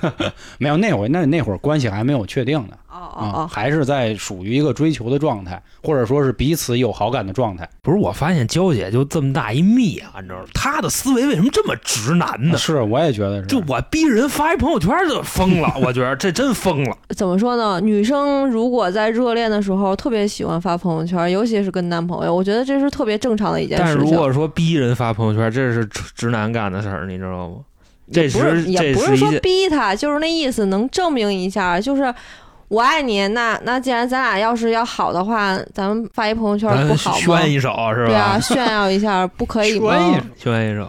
[0.58, 7.68] 没有那会那那会儿关系还没有确定呢哦啊、哦还是在属于一个追求的状态，或者说是彼此有好感的状态。
[7.82, 7.98] 不是？
[7.98, 10.44] 我发现娇姐就这么大一蜜啊，你知道吗？
[10.54, 12.56] 她的思维为什么这么直男呢？
[12.58, 13.46] 是，我也觉得是。
[13.46, 16.90] 就我逼人发一朋友圈就疯了， 我觉得这真疯了。
[16.90, 17.80] 哦，怎么说呢？
[17.80, 24.10] 女生如果在热恋的时候特别喜欢发朋友圈，尤其是跟男朋友，我觉得这是特别正常的一件事但是如。
[24.10, 27.56] 果说逼人发朋友圈，这是直直男干的事儿，你知道吗？
[28.12, 32.02] 这不是是也不是说逼他，就是那意思，能证明一下，就是
[32.68, 33.26] 我爱你。
[33.28, 37.18] 那那既然咱俩要是要好的话，咱们发一朋友圈不好吗？
[37.18, 38.40] 炫一手是对啊，吧？
[38.40, 40.08] 炫耀一下不可以宣吗？
[40.10, 40.88] 一手宣一手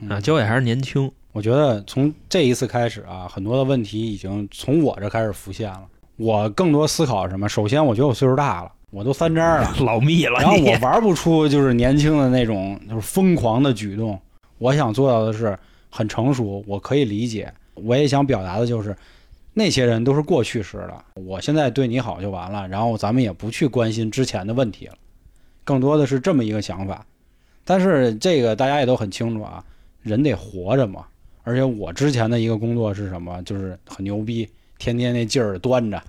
[0.00, 5.82] 嗯啊，娇姐还是年轻，我觉得从这一次开始啊，很多的问题已经从我这开始浮现了。
[6.16, 7.48] 我更多思考什么？
[7.48, 14.18] 首先，我觉得我岁数大了，我都三张了， 老密了然后我玩不出就是年轻的那种就是疯狂的举动。
[14.58, 15.58] 我想做到的是
[15.90, 17.52] 很成熟，我可以理解。
[17.74, 18.96] 我也想表达的就是，
[19.54, 21.04] 那些人都是过去式了。
[21.14, 24.94] 我现在对你好就完了，然后咱们也不去关心之前的问题了，
[25.62, 27.06] 更多的是这么一个想法。
[27.64, 29.64] 但是这个大家也都很清楚啊，
[30.02, 31.06] 人得活着嘛。
[31.44, 33.42] 而且我之前的一个工作是什么？
[33.42, 36.02] 就是很牛逼，天天那劲儿端着。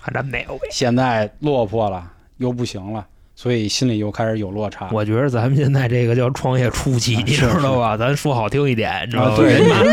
[0.70, 3.06] 现在落魄了，又不行了，
[3.36, 4.88] 所以心里又开始有落差。
[4.92, 7.94] 我觉得咱们现在这个叫创业初期，你知道吧？
[7.96, 9.42] 咱说好听一点，你知道吧？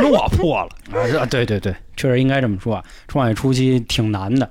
[0.01, 2.83] 落魄了， 啊，这对对对，确实应该这么说啊。
[3.09, 4.49] 创业初期挺难的，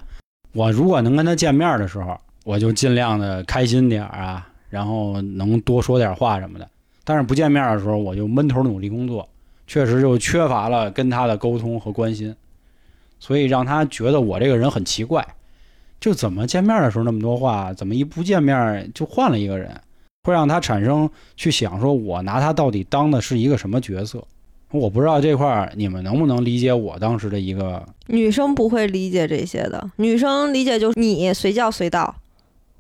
[0.53, 6.69] 我如果能跟他见面的时候，我就尽量的开心点儿啊，然后能多说点话什么的。
[7.03, 9.27] 但是不见面的时候，我就闷头努力工作，
[9.67, 12.37] 确实就缺乏了跟他的沟通和关心，
[13.19, 15.27] 所以让他觉得我这个人很奇怪。
[16.03, 19.71] 就怎么见面的时候那么多话，怎么一不见面就换了一个人，
[20.25, 24.21] 会让他产生去想说，我拿他到底当的是一个什么角色？
[24.73, 32.13] 我不知道这块儿你们能不能理解我当时的一个女生不会理解这些的，女生理解就是你随叫随到。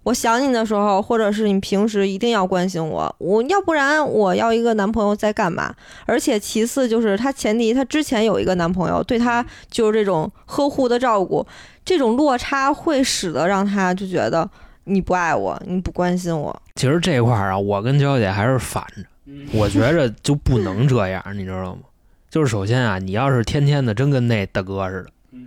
[0.04, 5.74] 我想你的时候，或者是你平时一定要关心我，我要不然我要一个男朋友在干嘛？
[6.06, 11.46] 而且其次就是他前提他之前有一个男朋友，对他就是这种呵护的照顾，
[11.84, 14.48] 这种落差会使得让他就觉得
[14.84, 16.62] 你不爱我，你不关心我。
[16.74, 19.04] 其实这块儿啊，我跟娇姐还是反着，
[19.52, 21.82] 我觉着就不能这样，你知道吗？
[22.28, 25.38] 就是首先啊，你要是天天的真跟那大哥似的，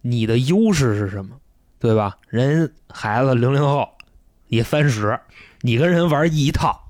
[0.00, 1.32] 你的优势是什么？
[1.80, 2.16] 对吧？
[2.28, 3.88] 人孩子零零后，
[4.48, 5.18] 你三十，
[5.62, 6.88] 你跟人玩一套，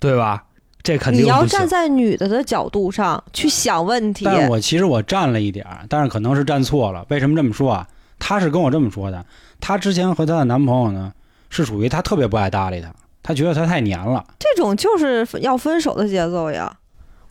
[0.00, 0.44] 对吧？
[0.82, 7.04] 这肯定你要站在女的的角度上去想问题，但是我其实我站了一点儿，但是可能是站错了。
[7.10, 7.86] 为什么这么说啊？
[8.18, 9.24] 她是跟我这么说的，
[9.60, 11.12] 她之前和她的男朋友呢，
[11.50, 12.90] 是属于她特别不爱搭理他，
[13.22, 14.24] 她觉得他太黏了。
[14.38, 16.74] 这种就是要分手的节奏呀。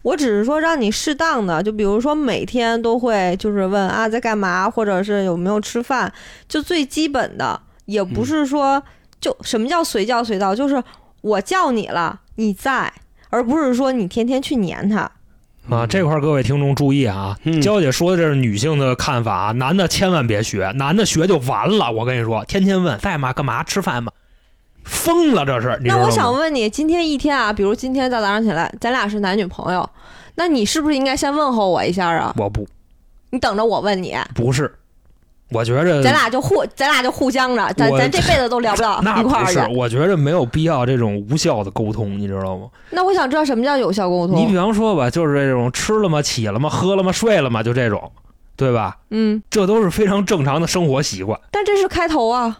[0.04, 6.12] 我只是说让你适当的，就比如说每天都会就是问啊在干嘛，或者是有没有吃饭，
[6.48, 8.82] 就最基本的，也不是说
[9.20, 10.84] 就什么叫随叫随到，就是
[11.22, 12.92] 我叫你了你在，
[13.30, 15.10] 而不是说你天天去黏他。
[15.70, 21.92] 啊，这块儿各位听众注意啊，嗯娇姐说的这是女性的看法啊，男的千万别学，男的学就完了。
[21.92, 23.32] 我跟你说，天天问在吗？
[23.34, 23.64] 干嘛？
[23.64, 24.12] 吃饭吗？
[24.84, 25.80] 疯了，这是。
[25.84, 29.88] 那我想问你，今天一天啊，比如今天大早上起来，咱俩是男女朋友，
[30.36, 32.34] 那你是不是应该先问候我一下啊？
[32.38, 32.68] 我不
[33.30, 34.74] 你等着我问你，不是，
[35.52, 42.68] 我觉着咱俩就互咱俩就互相着，咱咱这辈子都聊不到 一块儿去。，我觉着没有必要这种无效的沟通，你知道吗？
[42.92, 44.56] 那我想知道什么叫有效沟通你比？
[44.56, 46.22] 方说吧，就是这种吃了吗？
[46.22, 46.70] 起了吗？
[46.70, 47.12] 喝了吗？
[47.12, 47.64] 睡了吗？
[47.64, 48.12] 就这种，
[48.56, 48.98] 对吧？
[49.10, 51.40] 嗯，这都是非常正常的生活习惯。
[51.52, 52.60] 但这是开头啊。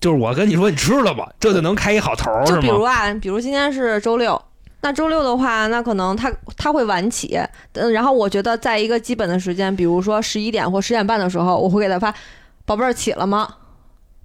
[0.00, 2.82] 就是我跟你说，你吃了吧，这就能开一好头儿，就比如？
[2.82, 4.42] 啊，比如今天是周六，
[4.82, 7.38] 那周六的话，那可能他他会晚起，
[7.72, 12.12] 嗯，然后我觉得在一个基本的时间，比如说十一点或十点半的时候，我会给他发，
[12.64, 13.48] 宝贝儿起了吗？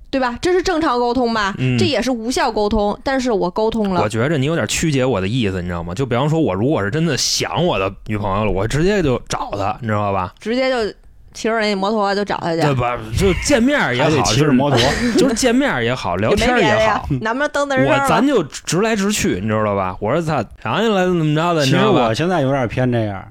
[0.10, 0.40] 对吧？
[0.42, 1.54] 这是正常沟通吧？
[1.58, 4.02] 嗯这也是无效沟通，但是我沟通了。
[4.02, 5.94] 我觉着你有点曲解我的意思，你知道吗？
[5.94, 10.34] 就比方说，我如果是真的想我的女朋友了，我直接就找她，你知道吧？
[10.40, 10.96] 直接就
[11.38, 12.98] 骑着那摩托就找他去，对吧？
[13.16, 14.80] 就见面也好，骑着摩托，
[15.16, 17.08] 就是见面也好，聊天也好，，
[17.54, 19.96] 蹬蹬我咱就直来直去，你知道吧？
[20.02, 22.12] 我说他，想起来怎么着的，其实我？
[22.12, 23.24] 现在有点偏这样，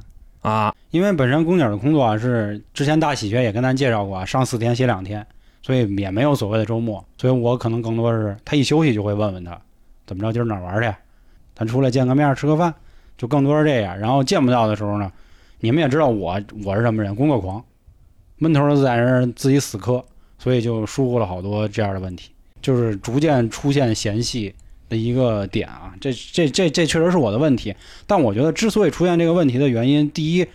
[0.43, 5.27] 啊，因为本身宫姐的工作啊是之前大喜鹊也跟咱介绍过啊，上四天歇两天，
[5.63, 9.59] 所以也没有所谓的周末，所以我可能更多是他一休息就会问问他
[10.07, 10.95] 怎么着，今儿哪儿玩去？
[11.57, 12.73] 咱出来见个面吃个饭，
[13.19, 13.99] 就更多是这样。
[13.99, 15.11] 然后见不到的时候呢，
[15.59, 17.65] 你们也知道我我是什么人，工作狂，
[18.39, 20.05] 闷头的在那儿自己死磕，
[20.39, 24.55] 所以就疏忽了好多这样的问题，就是逐渐出现嫌隙
[24.89, 25.95] 的一个点啊。
[26.01, 27.75] 这这这这确实是我的问题，
[28.07, 30.47] 但我觉得之所以出现这个问题的原因，第一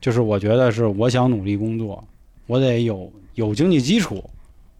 [0.00, 2.02] 就是我觉得是我想努力工作，
[2.46, 4.24] 我得有有经济基础，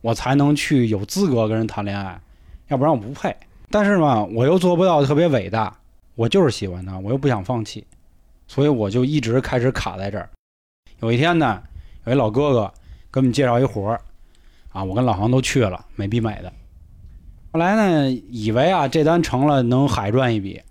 [0.00, 2.18] 我才能去有资格跟人谈恋爱，
[2.68, 3.36] 要不然我不配。
[3.70, 5.76] 但是嘛，我又做不到特别伟大，
[6.14, 7.84] 我就是喜欢他，我又不想放弃，
[8.48, 10.28] 所以我就一直开始卡在这儿。
[11.00, 11.62] 有一天呢，
[12.04, 12.72] 有一老哥哥
[13.12, 14.00] 给我们介绍一活儿，
[14.72, 16.52] 啊，我跟老航都去了，美必美的。
[17.52, 20.62] 后来呢，以为啊这单成了能海赚一笔，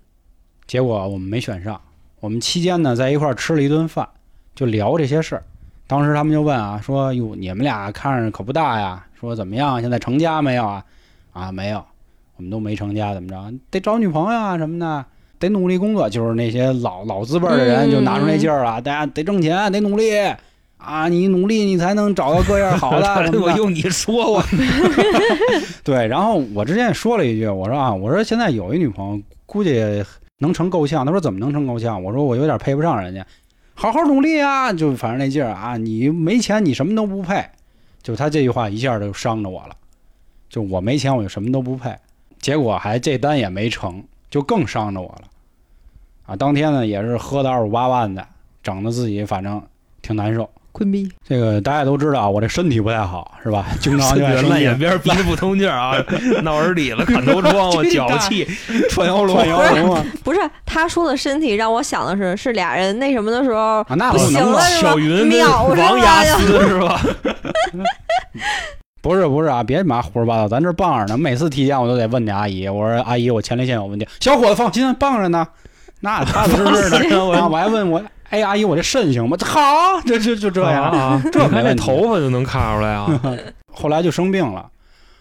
[0.65, 1.79] 结果我们没选上。
[2.19, 4.07] 我们期间呢，在一块儿吃了一顿饭，
[4.55, 5.43] 就聊这些事儿。
[5.87, 9.81] 当时他们就问啊，说哟，你们俩看着可不大呀，说怎么样？
[9.81, 10.85] 现在成家没有啊？
[11.31, 11.83] 啊，没有，
[12.37, 13.53] 我们都没成家，怎么着？
[13.69, 15.05] 得找女朋友啊什么的，
[15.37, 16.09] 得努力工作。
[16.09, 20.11] 就是那些老老资辈的人就拿出那劲儿了，大家得挣钱，得努力
[20.79, 21.07] 啊！
[21.07, 23.39] 你努力，你才能找到各样好的 的。
[23.39, 24.43] 我用你说我，
[25.83, 30.03] 对，然后我之前也说了一句，我说啊，我说现在有一女朋友，估计
[30.37, 31.05] 能成够呛。
[31.05, 32.01] 他说怎么能成够呛？
[32.01, 33.23] 我说我有点配不上人家，
[33.75, 34.71] 好好努力啊！
[34.71, 37.45] 就反正那劲儿啊，你没钱你什么都不配。
[38.01, 39.75] 就他这句话一下就伤着我了，
[40.49, 41.93] 就我没钱我就什么都不配，
[42.39, 45.23] 结果还这单也没成，就更伤着我了。
[46.25, 48.25] 啊，当天呢也是喝的二五八万的，
[48.63, 49.61] 整的自己反正
[50.01, 50.49] 挺难受。
[50.79, 53.65] 坤逼，这个大家都知道，我这身体不太好，是吧？
[53.81, 55.93] 经常就爱生烂眼边儿鼻子不通气儿啊，
[56.41, 58.47] 闹耳里了，看头疮，我脚气，
[58.89, 59.47] 串腰串龙。
[59.49, 60.05] 腰龙啊！
[60.23, 64.39] 不是他说的身体让我想的是是俩人那什么的时候啊，那不行？
[64.39, 67.01] 了是吧小云跟秒王雅思是吧？
[69.01, 71.17] 不是不是啊，别妈胡说八道，咱这棒着呢。
[71.17, 74.07] 每次体检我都得问那阿姨，我说阿姨，我前列腺有问题。
[74.19, 75.45] 小伙子放心，棒着呢，
[76.01, 76.99] 那踏踏实实的。
[77.09, 79.35] 然后我还问我，哎，阿姨，我这肾行吗？
[79.43, 80.83] 好，这就就这样。
[80.83, 83.07] 啊， 这没问题头发就能看出来啊。
[83.73, 84.69] 后来就生病了，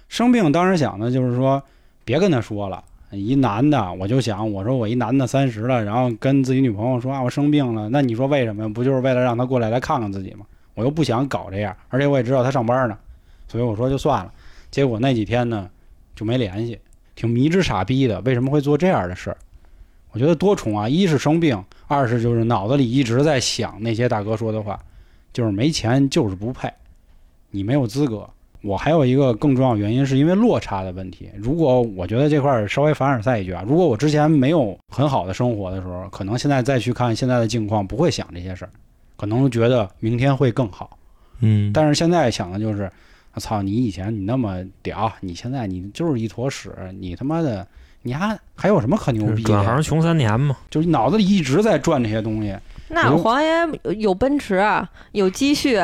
[0.09, 1.63] 生病当时想的就是说，
[2.05, 2.83] 别跟他说了。
[3.11, 8.71] 一男的，我就想，我说我一男的三十了，然后跟自己女朋友说啊，我生病了，那你说为什么？
[8.71, 10.45] 不就是为了让他过来来看看自己吗？
[10.75, 12.99] 我又不想搞这样，而且我也知道他上班呢，
[13.47, 14.31] 所以我说就算了。
[14.71, 15.71] 结果那几天呢
[16.15, 16.79] 就没联系，
[17.15, 18.21] 挺迷之傻逼的。
[18.21, 19.37] 为什么会做这样的事儿？
[20.13, 24.79] 我觉得多重啊，一是生病，二是就是脑子里一直在想那些大哥说的话，
[25.33, 26.73] 就是没钱就是不配，
[27.51, 28.29] 你没有资格。
[28.63, 31.31] 我还有一个更重要的原因，是因为落差的问题。
[31.37, 38.71] 如果我觉得这块儿稍微凡尔赛一句啊，如果我之前没有很好的生活的时候，可能现在再去看现在的境况，不会想这些事儿，
[39.17, 40.99] 可能觉得明天会更好。
[41.39, 42.91] 嗯，但是现在想的就是，
[43.35, 47.65] 我操，你以前你那么屌，你现在你就是一坨屎，你他妈的
[48.03, 49.63] 你还还有什么可牛逼的呀？
[49.63, 50.57] 转行穷三年嘛。
[50.71, 52.57] 就是脑子里一直在转这些东西。
[52.89, 53.51] 那黄爷
[53.85, 54.65] 有有奔驰，
[55.13, 55.75] 有积蓄，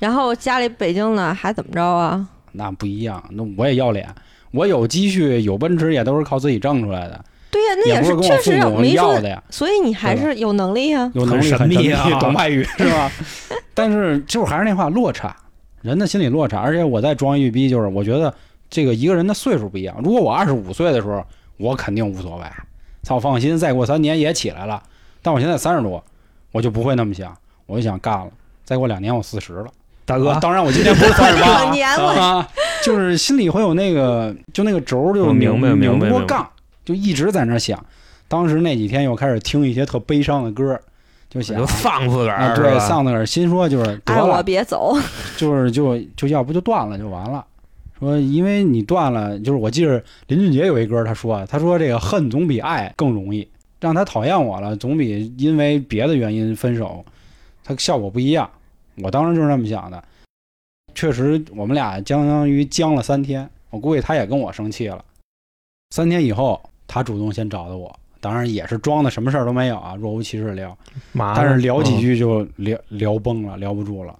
[0.00, 2.26] 然后家里北京的还怎么着啊？
[2.52, 4.08] 那不一样，那我也要脸。
[4.50, 9.42] 我有积蓄有奔驰也都是靠自己挣出来的，对呀，那也是确实父母没，要的呀。
[9.50, 11.10] 所以你还是有能力呀。
[11.14, 13.12] 有能力很很神秘啊懂外语是吧？
[13.74, 15.36] 但是就是还是那话，落差，
[15.82, 16.58] 人的心理落差。
[16.60, 18.32] 而且我再装一句逼，就是我觉得
[18.70, 19.94] 这个一个人的岁数不一样。
[20.02, 21.22] 如果我二十五岁的时候，
[21.58, 22.44] 我肯定无所谓，
[23.02, 24.82] 操，放心，再过三年也起来了。
[25.20, 26.02] 但我现在三十多，
[26.52, 28.28] 我就不会那么想，我就想干了。
[28.64, 29.66] 再过两年我四十了，
[30.04, 32.48] 大哥啊，当然我今年不是三十八两年了啊，
[32.82, 36.48] 就是心里会有那个，就那个轴儿就明白拧明白明白拧不过杠，
[36.84, 37.84] 就一直在那儿想。
[38.28, 40.80] 当时那几天又开始听一些特悲伤的歌儿，
[41.30, 42.78] 就想就放自个啊，儿对，吧？
[42.78, 44.94] 丧那个心说就是得爱我了，别走，
[45.36, 47.44] 就是就就要不就断了就完了。
[47.98, 53.48] 说因为你断了，就是我记得林俊杰有一歌，他说他说这个恨总比爱更容易，
[53.80, 57.04] 让他讨厌我了，总比因为别的原因分手，
[57.64, 58.48] 他效果不一样。
[59.02, 60.02] 我当时就是那么想的。
[60.94, 65.04] 确实，我们俩相当于僵了三天，我估计他也跟我生气了。
[65.90, 70.76] 三天以后，他主动先找的我，当然也是装的什么事儿都没有啊，若无其事聊。
[71.14, 74.18] 但是聊几嗯句就聊聊崩了，聊不住了，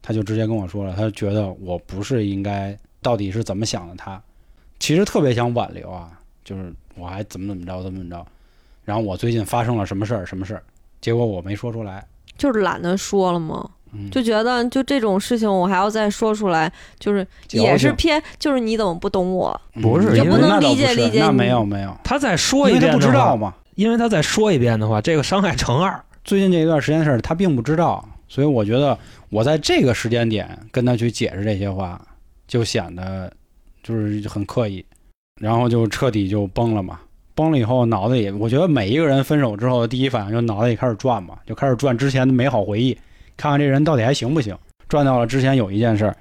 [0.00, 4.20] 他就直接跟我说了，他觉得我不是应该，到底是怎么想的他？
[4.78, 6.10] 其实特别想挽留啊，
[6.44, 8.26] 就是我还怎么怎么着怎么怎么着，
[8.84, 10.62] 然后我最近发生了什么事儿什么事儿，
[11.00, 12.04] 结果我没说出来，
[12.36, 19.60] 就是懒得说了嘛，嗯，就觉得就这种事情我还要再说出来，就是也是偏，就是你怎么不懂我？
[19.74, 26.02] 嗯不是也不能理解理解那没有没有，他再说一遍不，知道嘛，因为他再说一遍的话，这个伤害乘二。
[26.24, 32.00] 最近这一段时间的事儿他并不知道，所以我觉得我在这个时间点跟他去解释这些话，
[32.52, 33.32] 就显得
[33.82, 34.84] 就是很刻意，
[35.40, 37.00] 然后就彻底就崩了嘛。
[37.34, 42.92] 崩了以后，脑子里我觉得每一个人分手之后的第一反应就脑子里开始转嘛，就开始转之前的美好回忆，
[43.38, 44.54] 看看这人到底还行不行。
[44.86, 46.14] 转到了之前有一件事儿，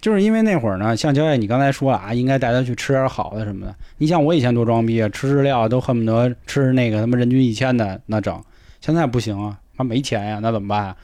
[0.00, 3.74] 就是因为那会儿呢，像焦爷你刚才说了啊，应该带他去吃点好的什么的。
[3.98, 8.40] 你想我以前多装逼啊，吃日料都恨不得吃那个他妈人均一千的那整，
[8.80, 10.94] 现在不行啊，妈没钱呀，那怎么办？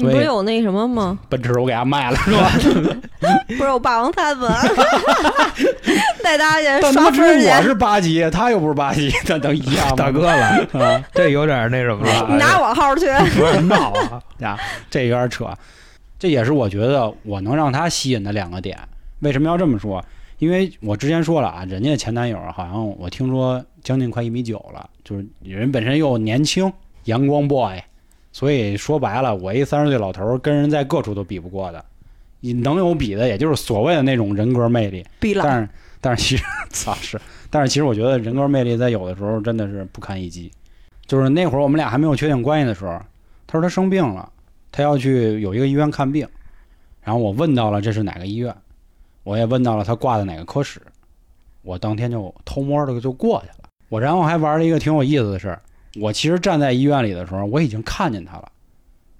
[0.00, 1.18] 你不是有那什么吗？
[1.28, 2.50] 奔驰我给他卖了是吧？
[3.48, 4.48] 不是有霸王餐吗？
[6.22, 9.94] 带大家去他刷分我是八级，他又不是八级，那能一样吗？
[9.96, 13.06] 大哥了，啊，这有点那什么了， 你拿我号去。
[13.38, 14.22] 不是闹啊。
[14.38, 14.58] 呀，
[14.90, 15.46] 这有点扯。
[16.18, 18.78] 这也是我觉得我能让他吸引的两个点。
[19.20, 20.02] 为什么要这么说？
[20.38, 26.72] 因为我之前说了啊，人家前男友好像我听说将近快一米九了，就是人本身又年轻，
[27.04, 27.78] 阳光 boy，
[28.32, 31.84] 所以说白了，我一三十岁老头儿跟人在各处都比不过的。
[32.40, 35.04] 你能有比的，也就是所谓的那种人格魅力。
[35.18, 35.68] 逼了，但是
[36.00, 40.50] 但是其实 操是，但是其实我觉得人格魅力在有的时候真的是不堪一击。
[41.06, 42.92] 就是那会儿我们俩还没有确定关系的时候，
[43.46, 44.30] 他说他生病了，
[44.70, 46.26] 他要去有一个医院看病，
[47.02, 48.54] 然后我问到了这是哪个医院，
[49.24, 50.80] 我也问到了他挂的哪个科室，
[51.62, 53.68] 我当天就偷摸的就过去了。
[53.88, 55.60] 我然后还玩了一个挺有意思的事儿，
[55.98, 58.50] 我其实站在医院里的时候，我已经看见他了，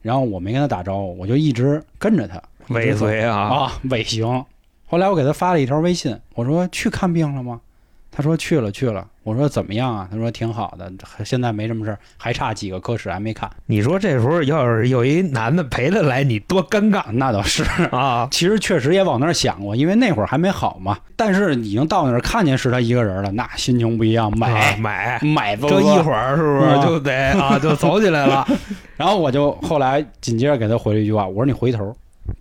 [0.02, 4.44] 然后我没跟他打招呼，我就一直跟着他，尾随啊，啊，尾行。
[4.86, 7.60] 后来我给他发了一条微信，我说去看病了吗？
[8.10, 9.06] 他说去了去了。
[9.22, 10.08] 我说怎么样啊？
[10.10, 10.90] 他说挺好的，
[11.24, 13.48] 现在没什么事儿，还差几个科室还没看。
[13.66, 18.26] 你说这时候要是有一男的陪他来，你多尴尬那倒是，啊！
[18.32, 20.98] 其实确实也往那儿想过，因为那会儿还没好嘛。
[21.14, 28.44] 但是已经到那儿看见是他一个人了，那心情不一样，啊买、买，买这一会儿是不是啊就得啊就走起来了？
[28.96, 31.94] 然后我就后来紧接着给他回了一句话，我说你回头。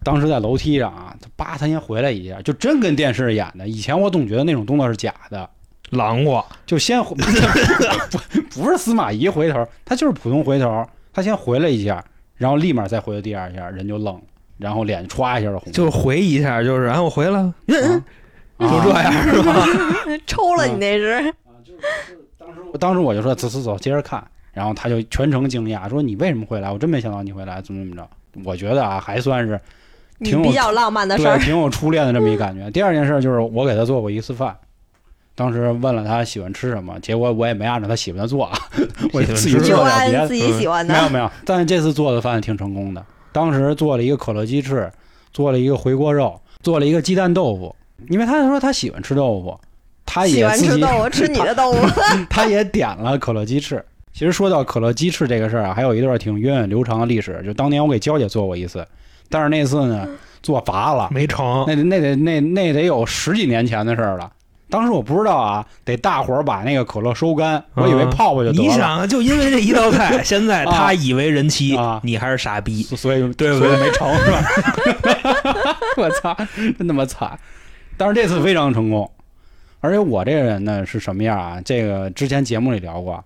[0.03, 3.67] 当时在楼梯上啊，他叭，他先回来一下，就真跟电视演的。
[3.67, 5.49] 以前我总觉得那种动作是假的，
[5.91, 8.17] 狼过，就先回不
[8.61, 12.03] 不是司马懿回头，他就是普通回头，他先回了一下，
[12.35, 14.21] 然后立马再回了第二下，人就愣了，
[14.57, 17.53] 然后脸歘一下就红，就回一下，就是然后我回了，
[18.57, 19.65] 啊 就这样是吧？
[20.27, 21.33] 抽了你那是。
[22.37, 24.21] 当时我当时我就说走走走，接着看，
[24.53, 26.71] 然后他就全程惊讶，说你为什么会来？
[26.71, 28.07] 我真没想到你会来，怎么怎么着？
[28.43, 29.59] 我觉得啊，还算是
[30.19, 32.69] 挺有比较浪漫的事对，儿，挺有初恋的这么一感觉。
[32.71, 34.55] 第二件事就是我给他做过一次饭，
[35.39, 38.59] 当时问了他喜欢吃什么，结果我也没按照他喜欢的做啊，
[39.13, 40.33] 我就自己喜欢吃做点别的自。
[40.35, 40.93] 己喜欢的。
[40.93, 43.01] 没有没有，但是这次做的饭挺成功的。
[43.31, 44.91] 当时做了一个可乐鸡翅，
[45.31, 47.73] 做了一个回锅肉，做了一个鸡蛋豆腐。
[48.09, 49.57] 因为他说他喜欢吃豆腐，
[50.05, 52.01] 他也喜欢也自己吃豆腐， 吃你的豆腐。
[52.29, 53.81] 他也点了可乐鸡翅。
[54.11, 57.41] 其实说到可乐鸡翅这个事儿啊，还有一段挺源远流长的历史。
[57.45, 58.85] 就当年我给娇姐做过一次，
[59.29, 60.05] 但是那次呢
[60.43, 64.29] 做乏了，没成，那得那得那那得有十几年前的事儿了。
[64.69, 72.83] 当时我不知道啊，得大伙儿把那个可乐收干，我以为嗯泡泡就得了，你想，就因为这一道菜， 现在啊他以为人妻啊，你还是傻逼。
[72.83, 75.75] 所以对不对所以没成是吧？
[75.97, 76.37] 我操，
[76.77, 77.37] 真他妈惨！
[77.97, 79.09] 但是这次非常成功。
[79.81, 81.61] 而且我这个人呢是什么样啊？
[81.63, 83.23] 这个之前节目里聊过，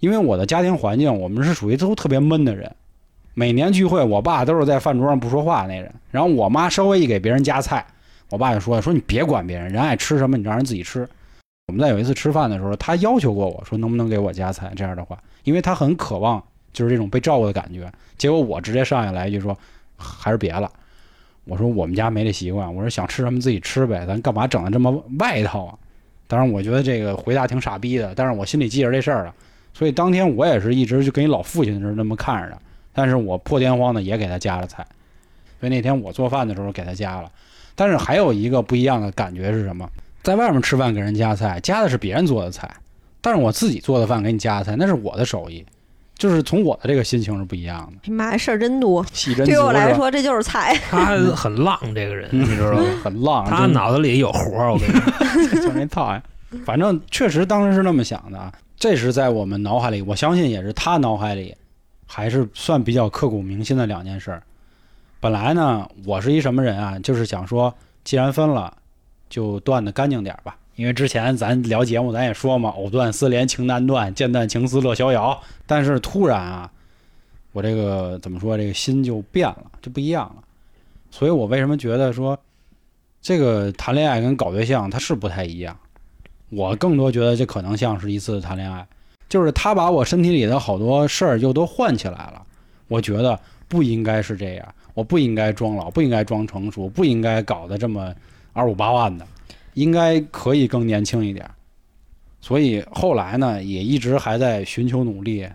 [0.00, 2.70] 因为我的家庭环境，我们是属于都特别闷的人。
[3.36, 7.84] 每年聚会，我爸都是在饭桌上不说话那人，然后我妈稍微一给别人夹菜，
[8.30, 11.08] 我爸就说说你别管别人，人爱吃什么你让人自己吃。
[11.68, 17.90] 我们在有一次吃饭的时候，他要求过我说能不能给我夹菜这样的话，因为他很渴望就是这种被照顾的感觉。
[18.18, 19.56] 结果我直接上下来一句说
[19.96, 20.70] 还是别了。
[21.44, 25.78] 我说我们家没这习惯，我说想吃什么自己吃呗，咱干嘛整的这么外套啊？
[26.26, 29.34] 当然我觉得这个回答挺傻逼的，但是我心里记着这事儿了，
[29.74, 32.58] 所以当天我也是一直就跟一老父亲似的那么看着的。
[32.92, 34.86] 但是我破天荒的也给他夹了菜，
[35.60, 37.30] 所以那天我做饭的时候给他夹了。
[37.74, 39.88] 但是还有一个不一样的感觉是什么？
[40.22, 42.70] 在外面吃饭给人夹菜，夹的是别人做的菜，
[43.20, 45.64] 但是我自己做的饭给你夹菜，那是我的手艺，
[46.16, 48.10] 就是从我的这个心情是不一样的。
[48.12, 49.04] 妈，事儿真多，
[49.36, 50.74] 真对我来说这就是菜。
[50.90, 52.84] 他很浪，这个人你知道吗？
[53.02, 54.92] 很浪，他脑子里有活儿，我跟你
[55.50, 56.22] 说， 就那套呀。
[56.64, 61.54] 反正确实当时是那么想的，这是在我们脑海里，我相信也是他脑海里。
[62.06, 64.40] 还是算比较刻骨铭心的两件事儿。
[65.24, 66.98] 本来呢，我是一什么人啊？
[66.98, 68.76] 就是想说，既然分了，
[69.30, 70.54] 就断的干净点吧。
[70.76, 75.40] 因为之前咱聊节目，咱也说嘛，藕断丝连情难断，剑断情丝乐逍遥。
[75.64, 76.70] 但是突然啊，
[77.52, 80.42] 我这个怎么说，这个心就变了，就不一样了。
[81.10, 82.38] 所以我为什么觉得说，
[83.22, 85.74] 这个谈恋爱跟搞对象它是不太一样？
[86.50, 88.86] 我更多觉得这可能像是一次谈恋爱。
[89.30, 92.42] 就是他把我身体里的好多事儿又都换起来了，
[92.88, 98.14] 我觉得不应该是这样，我不应该装老，不应该装成熟，不应该搞得这么
[98.52, 99.26] 二五八万的，
[99.74, 101.48] 应该可以更年轻一点。
[102.40, 105.46] 所以后来呢，也一直还在寻求努力。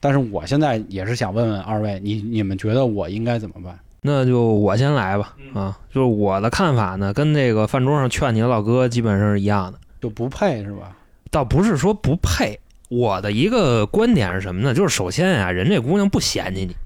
[0.00, 3.78] 但是我现在也是想问问二位，你你们觉得我应该怎么办？
[4.02, 5.34] 那就我先来吧。
[5.52, 10.96] 啊，就是我的看法呢，跟那个饭桌上劝你的老哥基本上是一样的，就不配是吧？
[11.30, 12.58] 倒不是说不配。
[12.88, 14.72] 我的一个观点是什么呢？
[14.72, 16.76] 就是首先啊，人这姑娘不嫌弃你，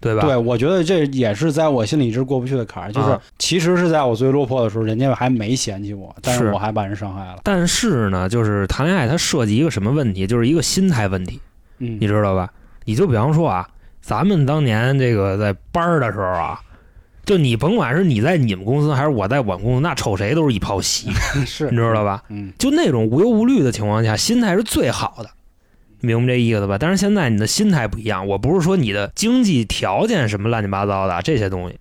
[0.00, 0.22] 对吧？
[0.22, 2.92] 对，我觉得这也是在我心里一直过不去的坎儿。
[2.92, 7.38] 就是其实是在我最落魄的时候，人家还没嫌弃我，但是我还把人伤害了。
[7.42, 10.26] 但是呢，就是谈恋爱它涉及一个什么问题？
[10.26, 11.40] 就是一个心态问题，
[11.78, 12.50] 嗯，你知道吧？
[12.84, 13.68] 你就比方说啊，
[14.00, 16.60] 咱们当年这个在班儿的时候啊。
[17.24, 21.10] 就你甭管是你在你们公司还是我在我们公司，那瞅谁都是一泡稀，
[21.44, 22.22] 是你知道吧？
[22.28, 25.30] 嗯，就那种无忧无虑的情况下，心态是最好的，
[26.06, 26.78] 明白这意思吧？
[26.78, 31.78] 但是现在你的心态不一样，我不是说你的经济条件什么乱七八糟的这些东西，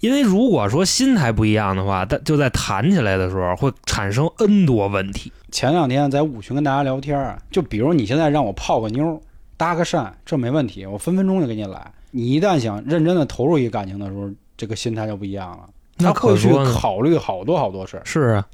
[0.00, 5.32] 因为如果说心态不一样的话，但就在谈起来的时候会产生 N 多问题。
[5.50, 9.20] 前两天在五群跟大家聊天啊，就比如你现在让我泡个妞、
[9.56, 11.90] 搭个讪，这没问题，我分分钟就给你来。
[12.10, 18.02] 你一旦想认真的投入一个感情的时候，这个心态就不一样了，他会去考虑好多好多事儿。
[18.04, 18.46] 是啊，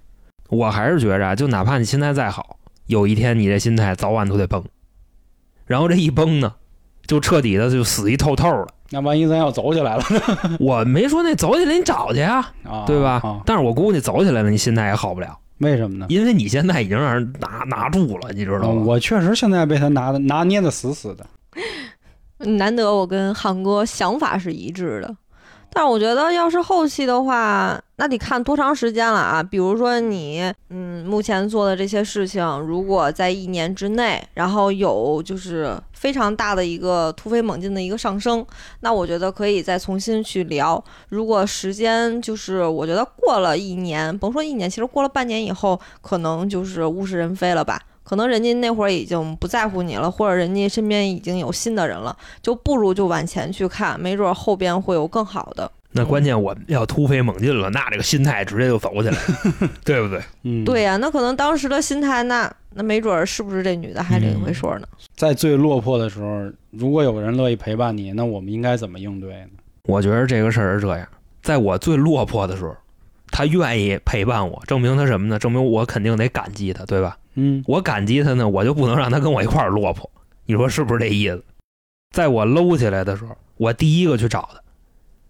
[0.49, 2.57] 我还是觉着，就哪怕你心态再好，
[2.87, 4.63] 有一天你这心态早晚都得崩。
[5.67, 6.53] 然后这一崩呢，
[7.07, 8.67] 就彻底的就死一透透了。
[8.91, 10.57] 那万一咱要走起来了呢？
[10.61, 12.53] 我没说那走起来你找去啊，
[12.87, 13.23] 对吧？
[13.47, 15.39] 但是我估计走起来了，你心态也好不了。
[15.59, 16.07] 为什么呢？
[16.09, 18.83] 因为你现在已经让人拿拿住了，你知道吗？
[18.85, 21.27] 我确实现在被他拿的拿捏的死死的。
[22.59, 25.17] 难得我跟汉哥想法是一致的。
[25.75, 29.43] 但我觉得，要是后期的话，那得看多长时间了啊。
[29.43, 38.45] 比如说你，嗯，目前做的这些事情，如果在一年之内，然后有就是非常大的一个突飞猛进的一个上升，
[38.81, 40.83] 那我觉得可以再重新去聊。
[41.09, 47.81] 如果时间就是我觉得过了一年，甭说一年，其实过了半年以后，可能就是物是人非了吧。
[48.05, 55.71] 可能人家那会儿已经不在乎你了，或者人家身边已经有新的人了，就不如就往前去看，没准后边会有更好的。
[55.95, 59.19] 那关键我要突飞猛进了，那这个心态直接就走起来，
[59.85, 60.23] 对不对？
[60.43, 64.89] 嗯，对呀，那可能当时的心态，那那没准是不是这女的还另一回说呢？
[65.15, 69.51] 在最落魄的时候，如果有人乐意陪伴你，那我们应该怎么应对呢？
[69.83, 71.07] 我觉得这个事儿是这样，
[71.43, 72.75] 在我最落魄的时候，
[73.31, 75.39] 他愿意陪伴我，证明他什么呢？
[75.39, 77.19] 证明我肯定得感激他，对吧？
[77.35, 80.09] 嗯，我感激他呢，我就不能让他跟我一块儿落魄，
[80.47, 81.43] 你说是不是这意思？
[82.15, 84.61] 在我搂起来的时候，我第一个去找他，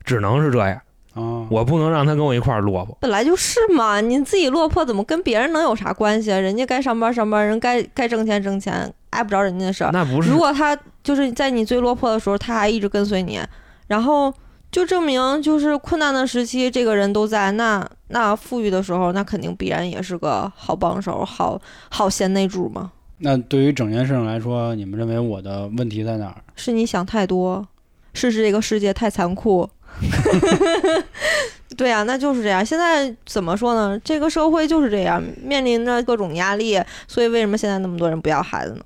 [0.04, 0.80] 只能是这样
[1.14, 2.96] 啊，我不能让他跟我一块儿落魄。
[3.00, 6.38] 本来就是嘛，你自己落魄怎么跟别人能有啥关系啊？
[6.38, 9.90] 人家该上班上班，人该该挣钱挣钱，碍不着人家的事儿。
[9.92, 13.40] 那不是，如果他就是在你最落魄的时候，他还一直跟随你，
[13.86, 14.32] 然后。
[14.72, 17.52] 就证明，就是困难的时期，这个人都在。
[17.52, 21.60] 那那富裕的时候，那肯定必然也是个好帮手，好
[21.90, 22.92] 好贤内助嘛。
[23.18, 26.36] 那对于整件事情来说，你们认为我的问题在哪儿？
[26.54, 27.66] 是你想太多，
[28.14, 29.68] 是这个世界太残酷。
[31.76, 32.64] 对呀、那就是这样。
[32.64, 33.98] 现在怎么说呢？
[34.04, 38.80] 这个社会就是这样，面临着各种压力，所以为什么现在那么多人不要孩子呢？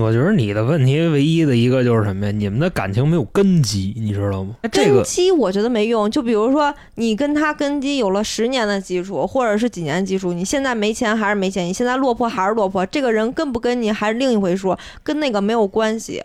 [0.00, 2.32] 我觉得你的问题唯一的一个就是什么呀？
[2.32, 4.54] 你们的感情没有根基，你知道吗？
[4.70, 6.08] 这根个基我觉得没用。
[6.08, 16.22] 就比如说，你跟他根基有了十年的基础，或者是几年基础，你现在没钱还是没钱，你现在落魄还是落魄，这个人跟不跟你还是另一回说，跟那个没有关系。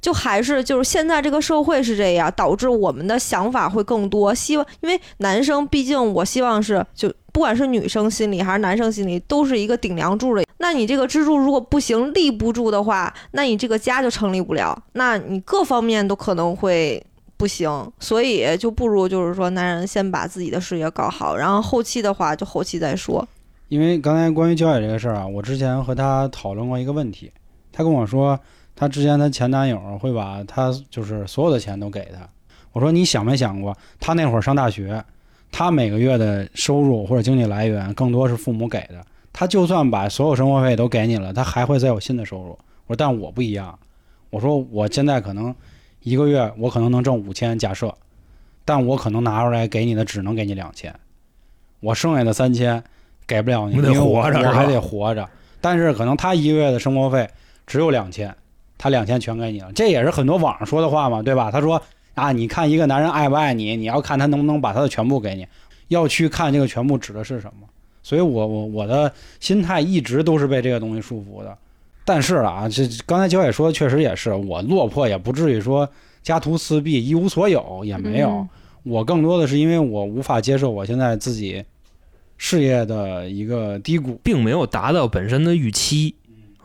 [0.00, 4.34] 就还是就是现在这个社会是这样，导致我们的想法会更多。
[4.34, 10.44] 希望因为男生，毕竟我希望是就不管是女生心里还是男生心里，都是一个顶梁柱的。
[10.58, 17.02] 那你这个支柱如果不行，立不住的话，那你这个家就成立不了，那你各方面都可能会
[17.36, 17.70] 不行。
[17.98, 23.26] 所以就不如就是说，男人先把自己的事业搞好，然后后期的话就后期再说。
[23.68, 27.30] 因为刚才关于交友这个事儿啊，我之前和他讨论过一个问题，
[27.72, 28.38] 他跟我说，
[28.74, 32.28] 他之前他前男友会把他就是所有的钱都给他。
[32.72, 35.02] 我说你想没想过，他那会儿上大学，
[35.52, 39.04] 他每个月的收入或者经济来源更多是父母给的。
[39.32, 42.58] 他就算把所有生活费都给你了，他还会再有新的收入。
[42.86, 43.78] 我说但我不一样，
[44.30, 45.54] 我说我现在可能
[46.02, 47.94] 一个月我可能能挣五千，假设，
[48.64, 50.92] 但我可能拿出来给你的只能给你两千，
[51.78, 52.82] 我剩下的三千
[53.26, 55.28] 给不了你，因为我我还得活着。
[55.60, 57.28] 但是可能他一个月的生活费
[57.66, 58.34] 只有两千，
[58.76, 61.52] 他两千全给你了，这也是很多网上说的话嘛，对吧？
[61.52, 61.80] 他说
[62.20, 65.46] 啊，你看一个男人爱不爱你，你要看他能不能把他的全部给你，
[65.88, 67.66] 要去看这个全部指的是什么。
[68.02, 71.56] 所以我我我的心态一直都是被这个东西束缚的。
[72.04, 75.88] 但是啊，这刚才焦野说的确实也是，我落魄也不至于说
[76.22, 78.28] 家徒四壁一无所有，也没有。
[78.30, 78.48] 嗯
[78.82, 81.62] 我更多的是因为我无法接受我现在自己
[82.38, 86.14] 事业的一个低谷，并没有达到本身的预期，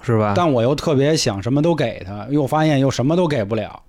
[0.02, 0.32] 是吧？
[0.34, 3.84] 但我又特别想什么都给他，又发现又什么都给不了，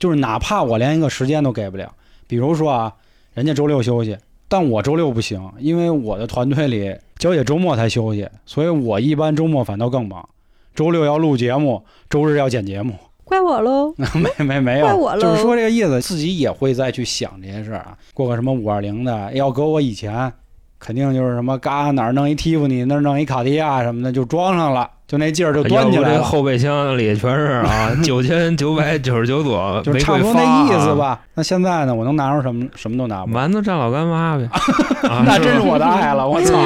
[0.00, 1.94] 就是哪怕我连一个时间都给不了。
[2.26, 2.92] 比如说啊，
[3.34, 4.16] 人家周六休息，
[4.48, 10.28] 但我周六不行，因为我的团队里娇姐周末才休息，所以我一般周末反倒更忙。
[10.74, 12.94] 周六要录节目，周日要剪节目，
[13.24, 13.92] 怪我喽。
[14.38, 17.98] 没没没有，怪我喽就是说这个意思，自己也会再去想这些事儿啊。
[18.14, 20.32] 过个什么五二零的，要搁我以前，
[20.80, 30.94] 肯定就是什么嘎哪儿弄一蒂芙尼，那儿弄一卡地亚什么的，就装上了，就那劲儿就端起来了，这后备箱里全是啊 九千九百九十九朵就差不多那意思啊。
[30.94, 31.20] 吧。
[31.34, 34.48] 那现在呢，我能拿出什么什么都拿不出，馒头蘸老干妈呗，
[35.08, 36.58] 啊那真是我的爱了，我操？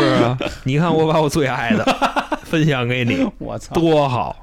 [0.63, 1.85] 你看我把我最爱的
[2.45, 3.75] 分享给你， 我操！
[3.75, 4.37] 多好！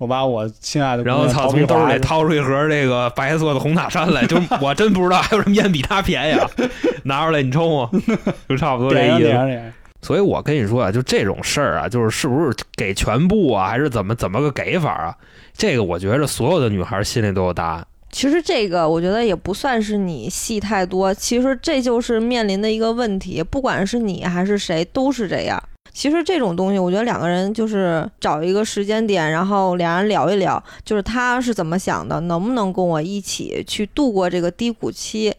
[0.00, 6.48] 我把我亲爱的然后操，从兜里掏出一盒这个白色的红塔山来，就 我真不知道还有什么烟比它便宜啊！
[7.04, 7.90] 拿出来你抽吗？
[8.48, 9.62] 就差不多这意思。
[10.00, 15.14] 所以我跟你说啊，就这种事儿啊，就是是不是给全部啊，还是怎么怎么个给法啊？
[15.54, 17.86] 这个我觉着所有的女孩心里都有答案。
[18.10, 25.62] 其实这个我觉得也不算是你戏太多，其实这就是面临的一个问题，不管是你还是谁都是这样。
[25.92, 35.34] 其实这种东西，我觉得两个人就是找一个时间点，然后俩人聊一聊，就是他是怎么想的，能不能跟我一起去度过这个低谷期，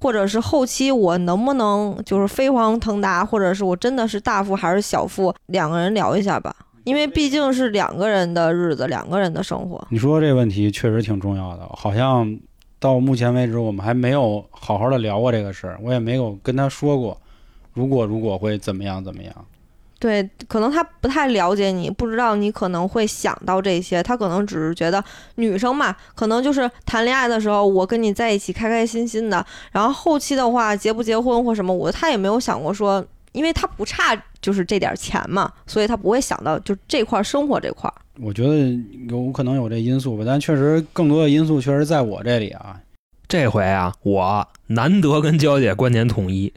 [0.00, 9.86] 或者是后期我能不能就是飞黄腾达，或者是我真的是大富还是小富，两个人聊一下吧，因为毕竟是两个人的日子，两个人的生活。
[9.90, 12.38] 你说这问题确实挺重要的，好像
[12.78, 17.20] 到目前为止我们还没有好好的聊过这个事儿，我也没有跟他说过，
[17.74, 19.34] 如果如果会怎么样怎么样。
[20.00, 37.94] 对，可能他不太了解你，不知道你可能会想到这些，他可能只是觉得女生嘛，可能就是谈恋爱的时候，我跟你在一起开开心心的，然后后期的话结不结婚或什么，我他也没有想过说，因为他不差就是这点钱嘛，所以他不会想到就这块儿生活这块儿。
[38.22, 38.56] 我觉得
[39.10, 42.80] 有可能有这因素吧，但确实更多的因素确实在我这里啊。
[43.28, 46.52] 这回啊，我难得跟娇姐观点统一，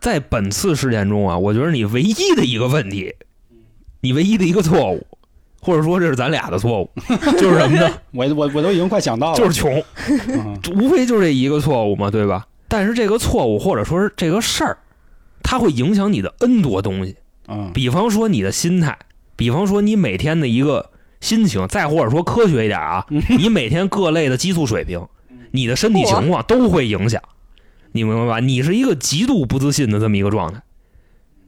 [0.00, 3.14] 在本次事件中啊，我觉得你唯一的一个问题，
[4.00, 5.06] 你唯一的一个错误，
[5.60, 6.90] 或者说这是咱俩的错误，
[7.38, 7.92] 就是什么呢？
[8.12, 9.82] 我我我都已经快想到了，就是穷，
[10.28, 10.58] 嗯。
[10.76, 12.46] 无非就这一个错误嘛，对吧？
[12.66, 14.78] 但是这个错误或者说是这个事儿，
[15.42, 17.16] 它会影响你的 N 多东西，
[17.48, 17.70] 嗯。
[17.74, 18.96] 比方说你的心态，
[19.36, 20.90] 比方说你每天的一个
[21.20, 23.04] 心情，再或者说科学一点啊，
[23.38, 25.06] 你每天各类的激素水平，
[25.50, 27.20] 你的身体情况都会影响，
[27.92, 28.40] 你明白吧？
[28.40, 30.62] 你是一个极度不自信的这么一个状态，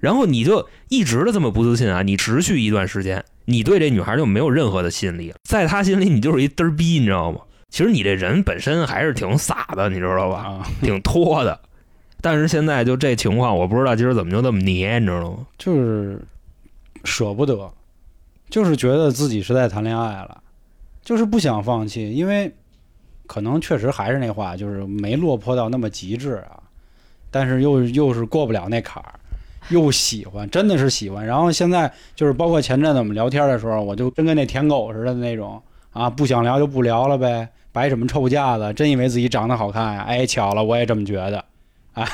[0.01, 7.41] 然后你就一直的这么不自信啊，你持续一段时间，你对这女孩就没有任何的吸引力了，在她心里你就是一嘚儿逼，你知道吗？
[7.69, 10.39] 其实你这人本身还是挺傻的，你知道吧？
[10.43, 11.59] 啊，挺拖的，
[12.21, 15.47] 但是现在就这情况，我不知道今儿怎么就这么黏，你知道吗？
[15.57, 16.21] 就是
[17.05, 17.73] 舍不得，
[18.51, 20.43] 就是觉得自己是在谈恋爱了，
[21.03, 22.55] 就是不想放弃，因为
[23.33, 26.61] 可能确实还是那话，就是没落魄到那么极致啊。
[27.31, 29.15] 但是又又是过不了那坎儿，
[29.71, 31.25] 又喜欢，真的是喜欢。
[31.25, 35.59] 然后现在就是包括前阵子我们聊天的时候，我就真跟那舔狗似的那种
[35.95, 38.71] 啊，不想聊就不聊了呗，摆什么臭架子？
[38.75, 40.03] 真以为自己长得好看呀？
[40.07, 41.43] 哎，巧了，我也这么觉得
[41.95, 42.07] 啊，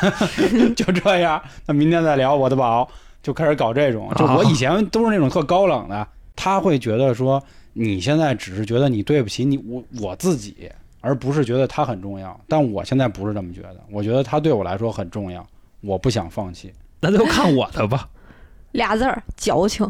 [0.77, 1.43] 就这样。
[1.67, 2.89] 那明天再聊，我的宝
[3.25, 4.09] 就开始搞这种。
[4.15, 6.07] 就我以前都是那种特高冷的，
[6.37, 7.43] 他会觉得说
[7.73, 10.71] 你现在只是觉得你对不起你我我自己。
[11.01, 13.77] 而不是觉得他很重要，但我现在不是这么觉得。
[13.91, 15.47] 我觉得他对我来说很重要，
[15.81, 16.73] 我不想放弃。
[17.01, 18.09] 那就看我的吧，
[18.73, 19.89] 俩字儿矫情。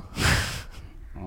[1.17, 1.27] 嗯，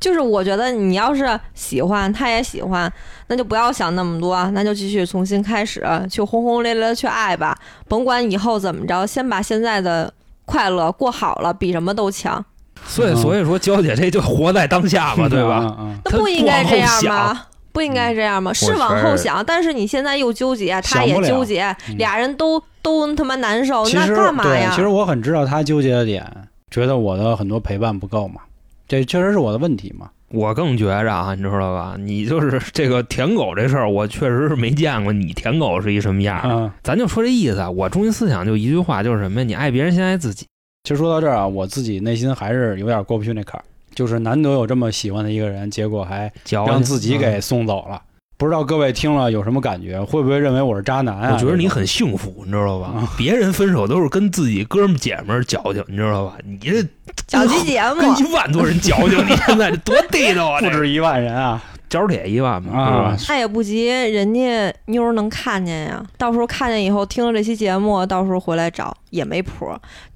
[0.00, 2.92] 就是我觉得你要是喜欢，他也喜欢，
[3.28, 7.56] 那就不要想那么多，那就继续重新开始，去轰轰烈烈的去爱吧。
[7.86, 10.12] 甭管以后怎么着，先把现在的
[10.44, 12.44] 快乐过好了，比什么都强。
[12.86, 15.76] 所以，所以说，娇姐这就活在当下嘛， 对吧？
[16.06, 17.46] 那不应该这样吗？
[17.72, 18.52] 不应该这样吗？
[18.52, 24.72] 是往后想，但是你现在又纠结，他也纠结，俩人都都他妈难受，那干嘛呀？
[24.74, 26.24] 其实我很知道他纠结的点，
[26.70, 28.40] 觉得我的很多陪伴不够嘛，
[28.88, 30.10] 这确实是我的问题嘛。
[30.32, 31.96] 我更觉着啊，你知道吧？
[31.98, 36.40] 你就是 这个舔狗这事儿，我确实是没见过你舔狗是一什么样。
[36.44, 39.44] 嗯，咱就说这意思，我中心思想就一句话，就是什么呀？
[39.44, 40.46] 你爱别人先爱自己。
[40.84, 43.64] 其实说到这儿啊，我自己内心还是有点过不去那坎儿。
[44.00, 48.00] 就是难得有这么喜欢的一个人，结果还让自己给送走了。
[48.38, 50.02] 不知道各位听了有什么感觉？
[50.02, 51.32] 会不会认为我是渣男啊？
[51.34, 53.06] 我觉得你很幸福，你知道吧？
[53.18, 56.38] 别人分手都是跟自己哥们姐们矫情，你知道吧？
[56.46, 56.82] 你这
[57.26, 60.60] 矫情节目跟一万多人矫情， 你现在这多地道啊！
[60.60, 61.62] 不止一万人啊！
[61.90, 66.02] 角铁一万嘛，啊，那也不急，人家妞儿能看见呀。
[66.16, 69.66] 到时候看见以后，听了这期节目，到时候回来找也没谱。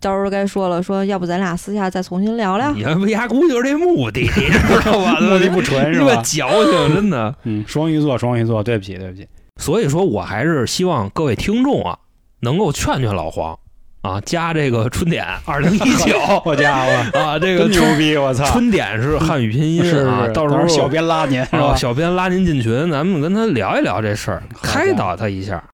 [0.00, 2.72] 到时候该说了，说要不咱俩私下再重新聊聊。
[2.72, 5.18] 你看，牙姑就是这目的，你知道吧？
[5.20, 6.14] 目的不纯是吧？
[6.22, 7.34] 矫情，真的。
[7.42, 9.26] 嗯，双鱼座，双鱼座，对不起，对不起。
[9.56, 11.98] 所以说我还是希望各位听众啊，
[12.40, 13.58] 能够劝劝老黄。
[14.04, 18.44] 啊，加这个春点二零一九， 好家伙啊，这个牛逼，我操！
[18.44, 21.74] 春点是汉语拼音啊，到时候小编拉您是吧？
[21.74, 25.64] 小编拉您进群，咱们跟他聊一聊这事儿，开导他一下。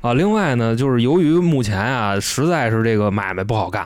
[0.00, 3.84] 啊，另外呢，就是由于目前啊，实在是这个买卖不好干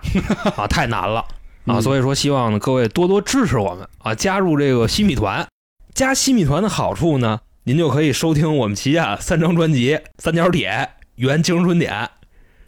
[0.55, 1.25] 啊，太难了
[1.65, 5.47] 啊，所以说希望呢各位多多支持我们啊，加入这个西米团。
[5.95, 10.71] 加西米团的好处呢，您就可以收听我们旗下三张专辑《三角铁》
[11.15, 11.91] 《原青春点》。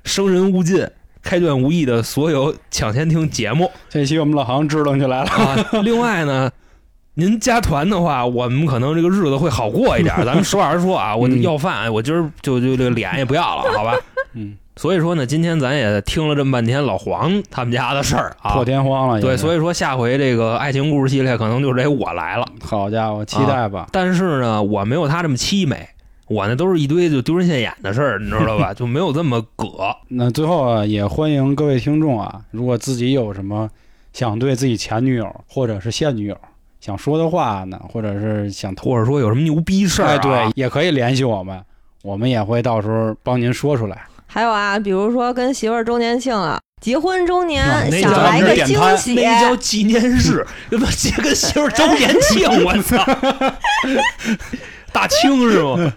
[0.05, 0.87] 生人勿近，
[1.23, 3.71] 开卷无益的所有抢先听节目。
[3.89, 5.67] 这期我们老杭支棱起来了啊！
[5.83, 6.51] 另外呢，
[7.15, 10.15] 您加团的话，我们可能这个日子会好过一点。
[10.25, 13.97] 咱们实话实说啊，我要饭，我今儿就就这个脸也不要了，好吧？
[14.35, 14.57] 嗯。
[14.77, 19.21] 所以说呢，今天咱也听了这么半天老黄他们家的事儿啊，破天荒了。
[19.21, 22.45] 对，所以说下回这个爱情故事系列可能就得我来了。
[22.61, 23.87] 好家伙，期待吧！
[23.93, 25.89] 但是呢，我没有他这么凄美。
[26.27, 28.73] 我那都是一堆就丢人现眼的事儿，你知道吧？
[28.75, 29.67] 就没有这么葛。
[30.09, 33.69] 那最后啊，也欢迎各位听众啊，如果自己有什么
[34.13, 36.37] 想对自己前女友或者是现女友
[36.81, 41.61] 想说的话呢，或者是想，或者说有什么牛逼事儿，哎，对，也可以联系我们，
[42.03, 44.05] 我们也会到时候帮您说出来。
[44.27, 52.97] 还有啊，比如说跟媳妇儿周年庆了，结婚周年想来个惊喜，那叫纪念日， 他妈结个媳妇儿周年庆，我操！
[54.95, 55.93] 大清是吗？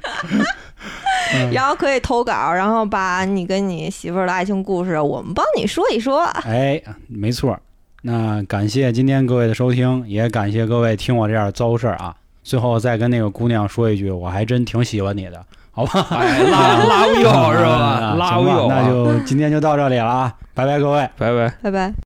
[1.53, 6.23] 然后可以投稿，然后把你跟你媳妇儿的爱情故事，我们帮你说一说。
[6.43, 7.57] 哎，没错。
[8.01, 12.15] 那感谢今天各位的收听，也感谢各位听我这样糟事儿啊。
[12.43, 16.07] 最后再跟那个姑娘说一句，我还真挺喜欢你的，好吧？
[16.09, 18.15] 拉拉不友是吧？
[18.17, 20.33] 拉不友，那就今天就到这里了啊！
[20.53, 21.93] 拜拜，各位，拜拜，拜拜。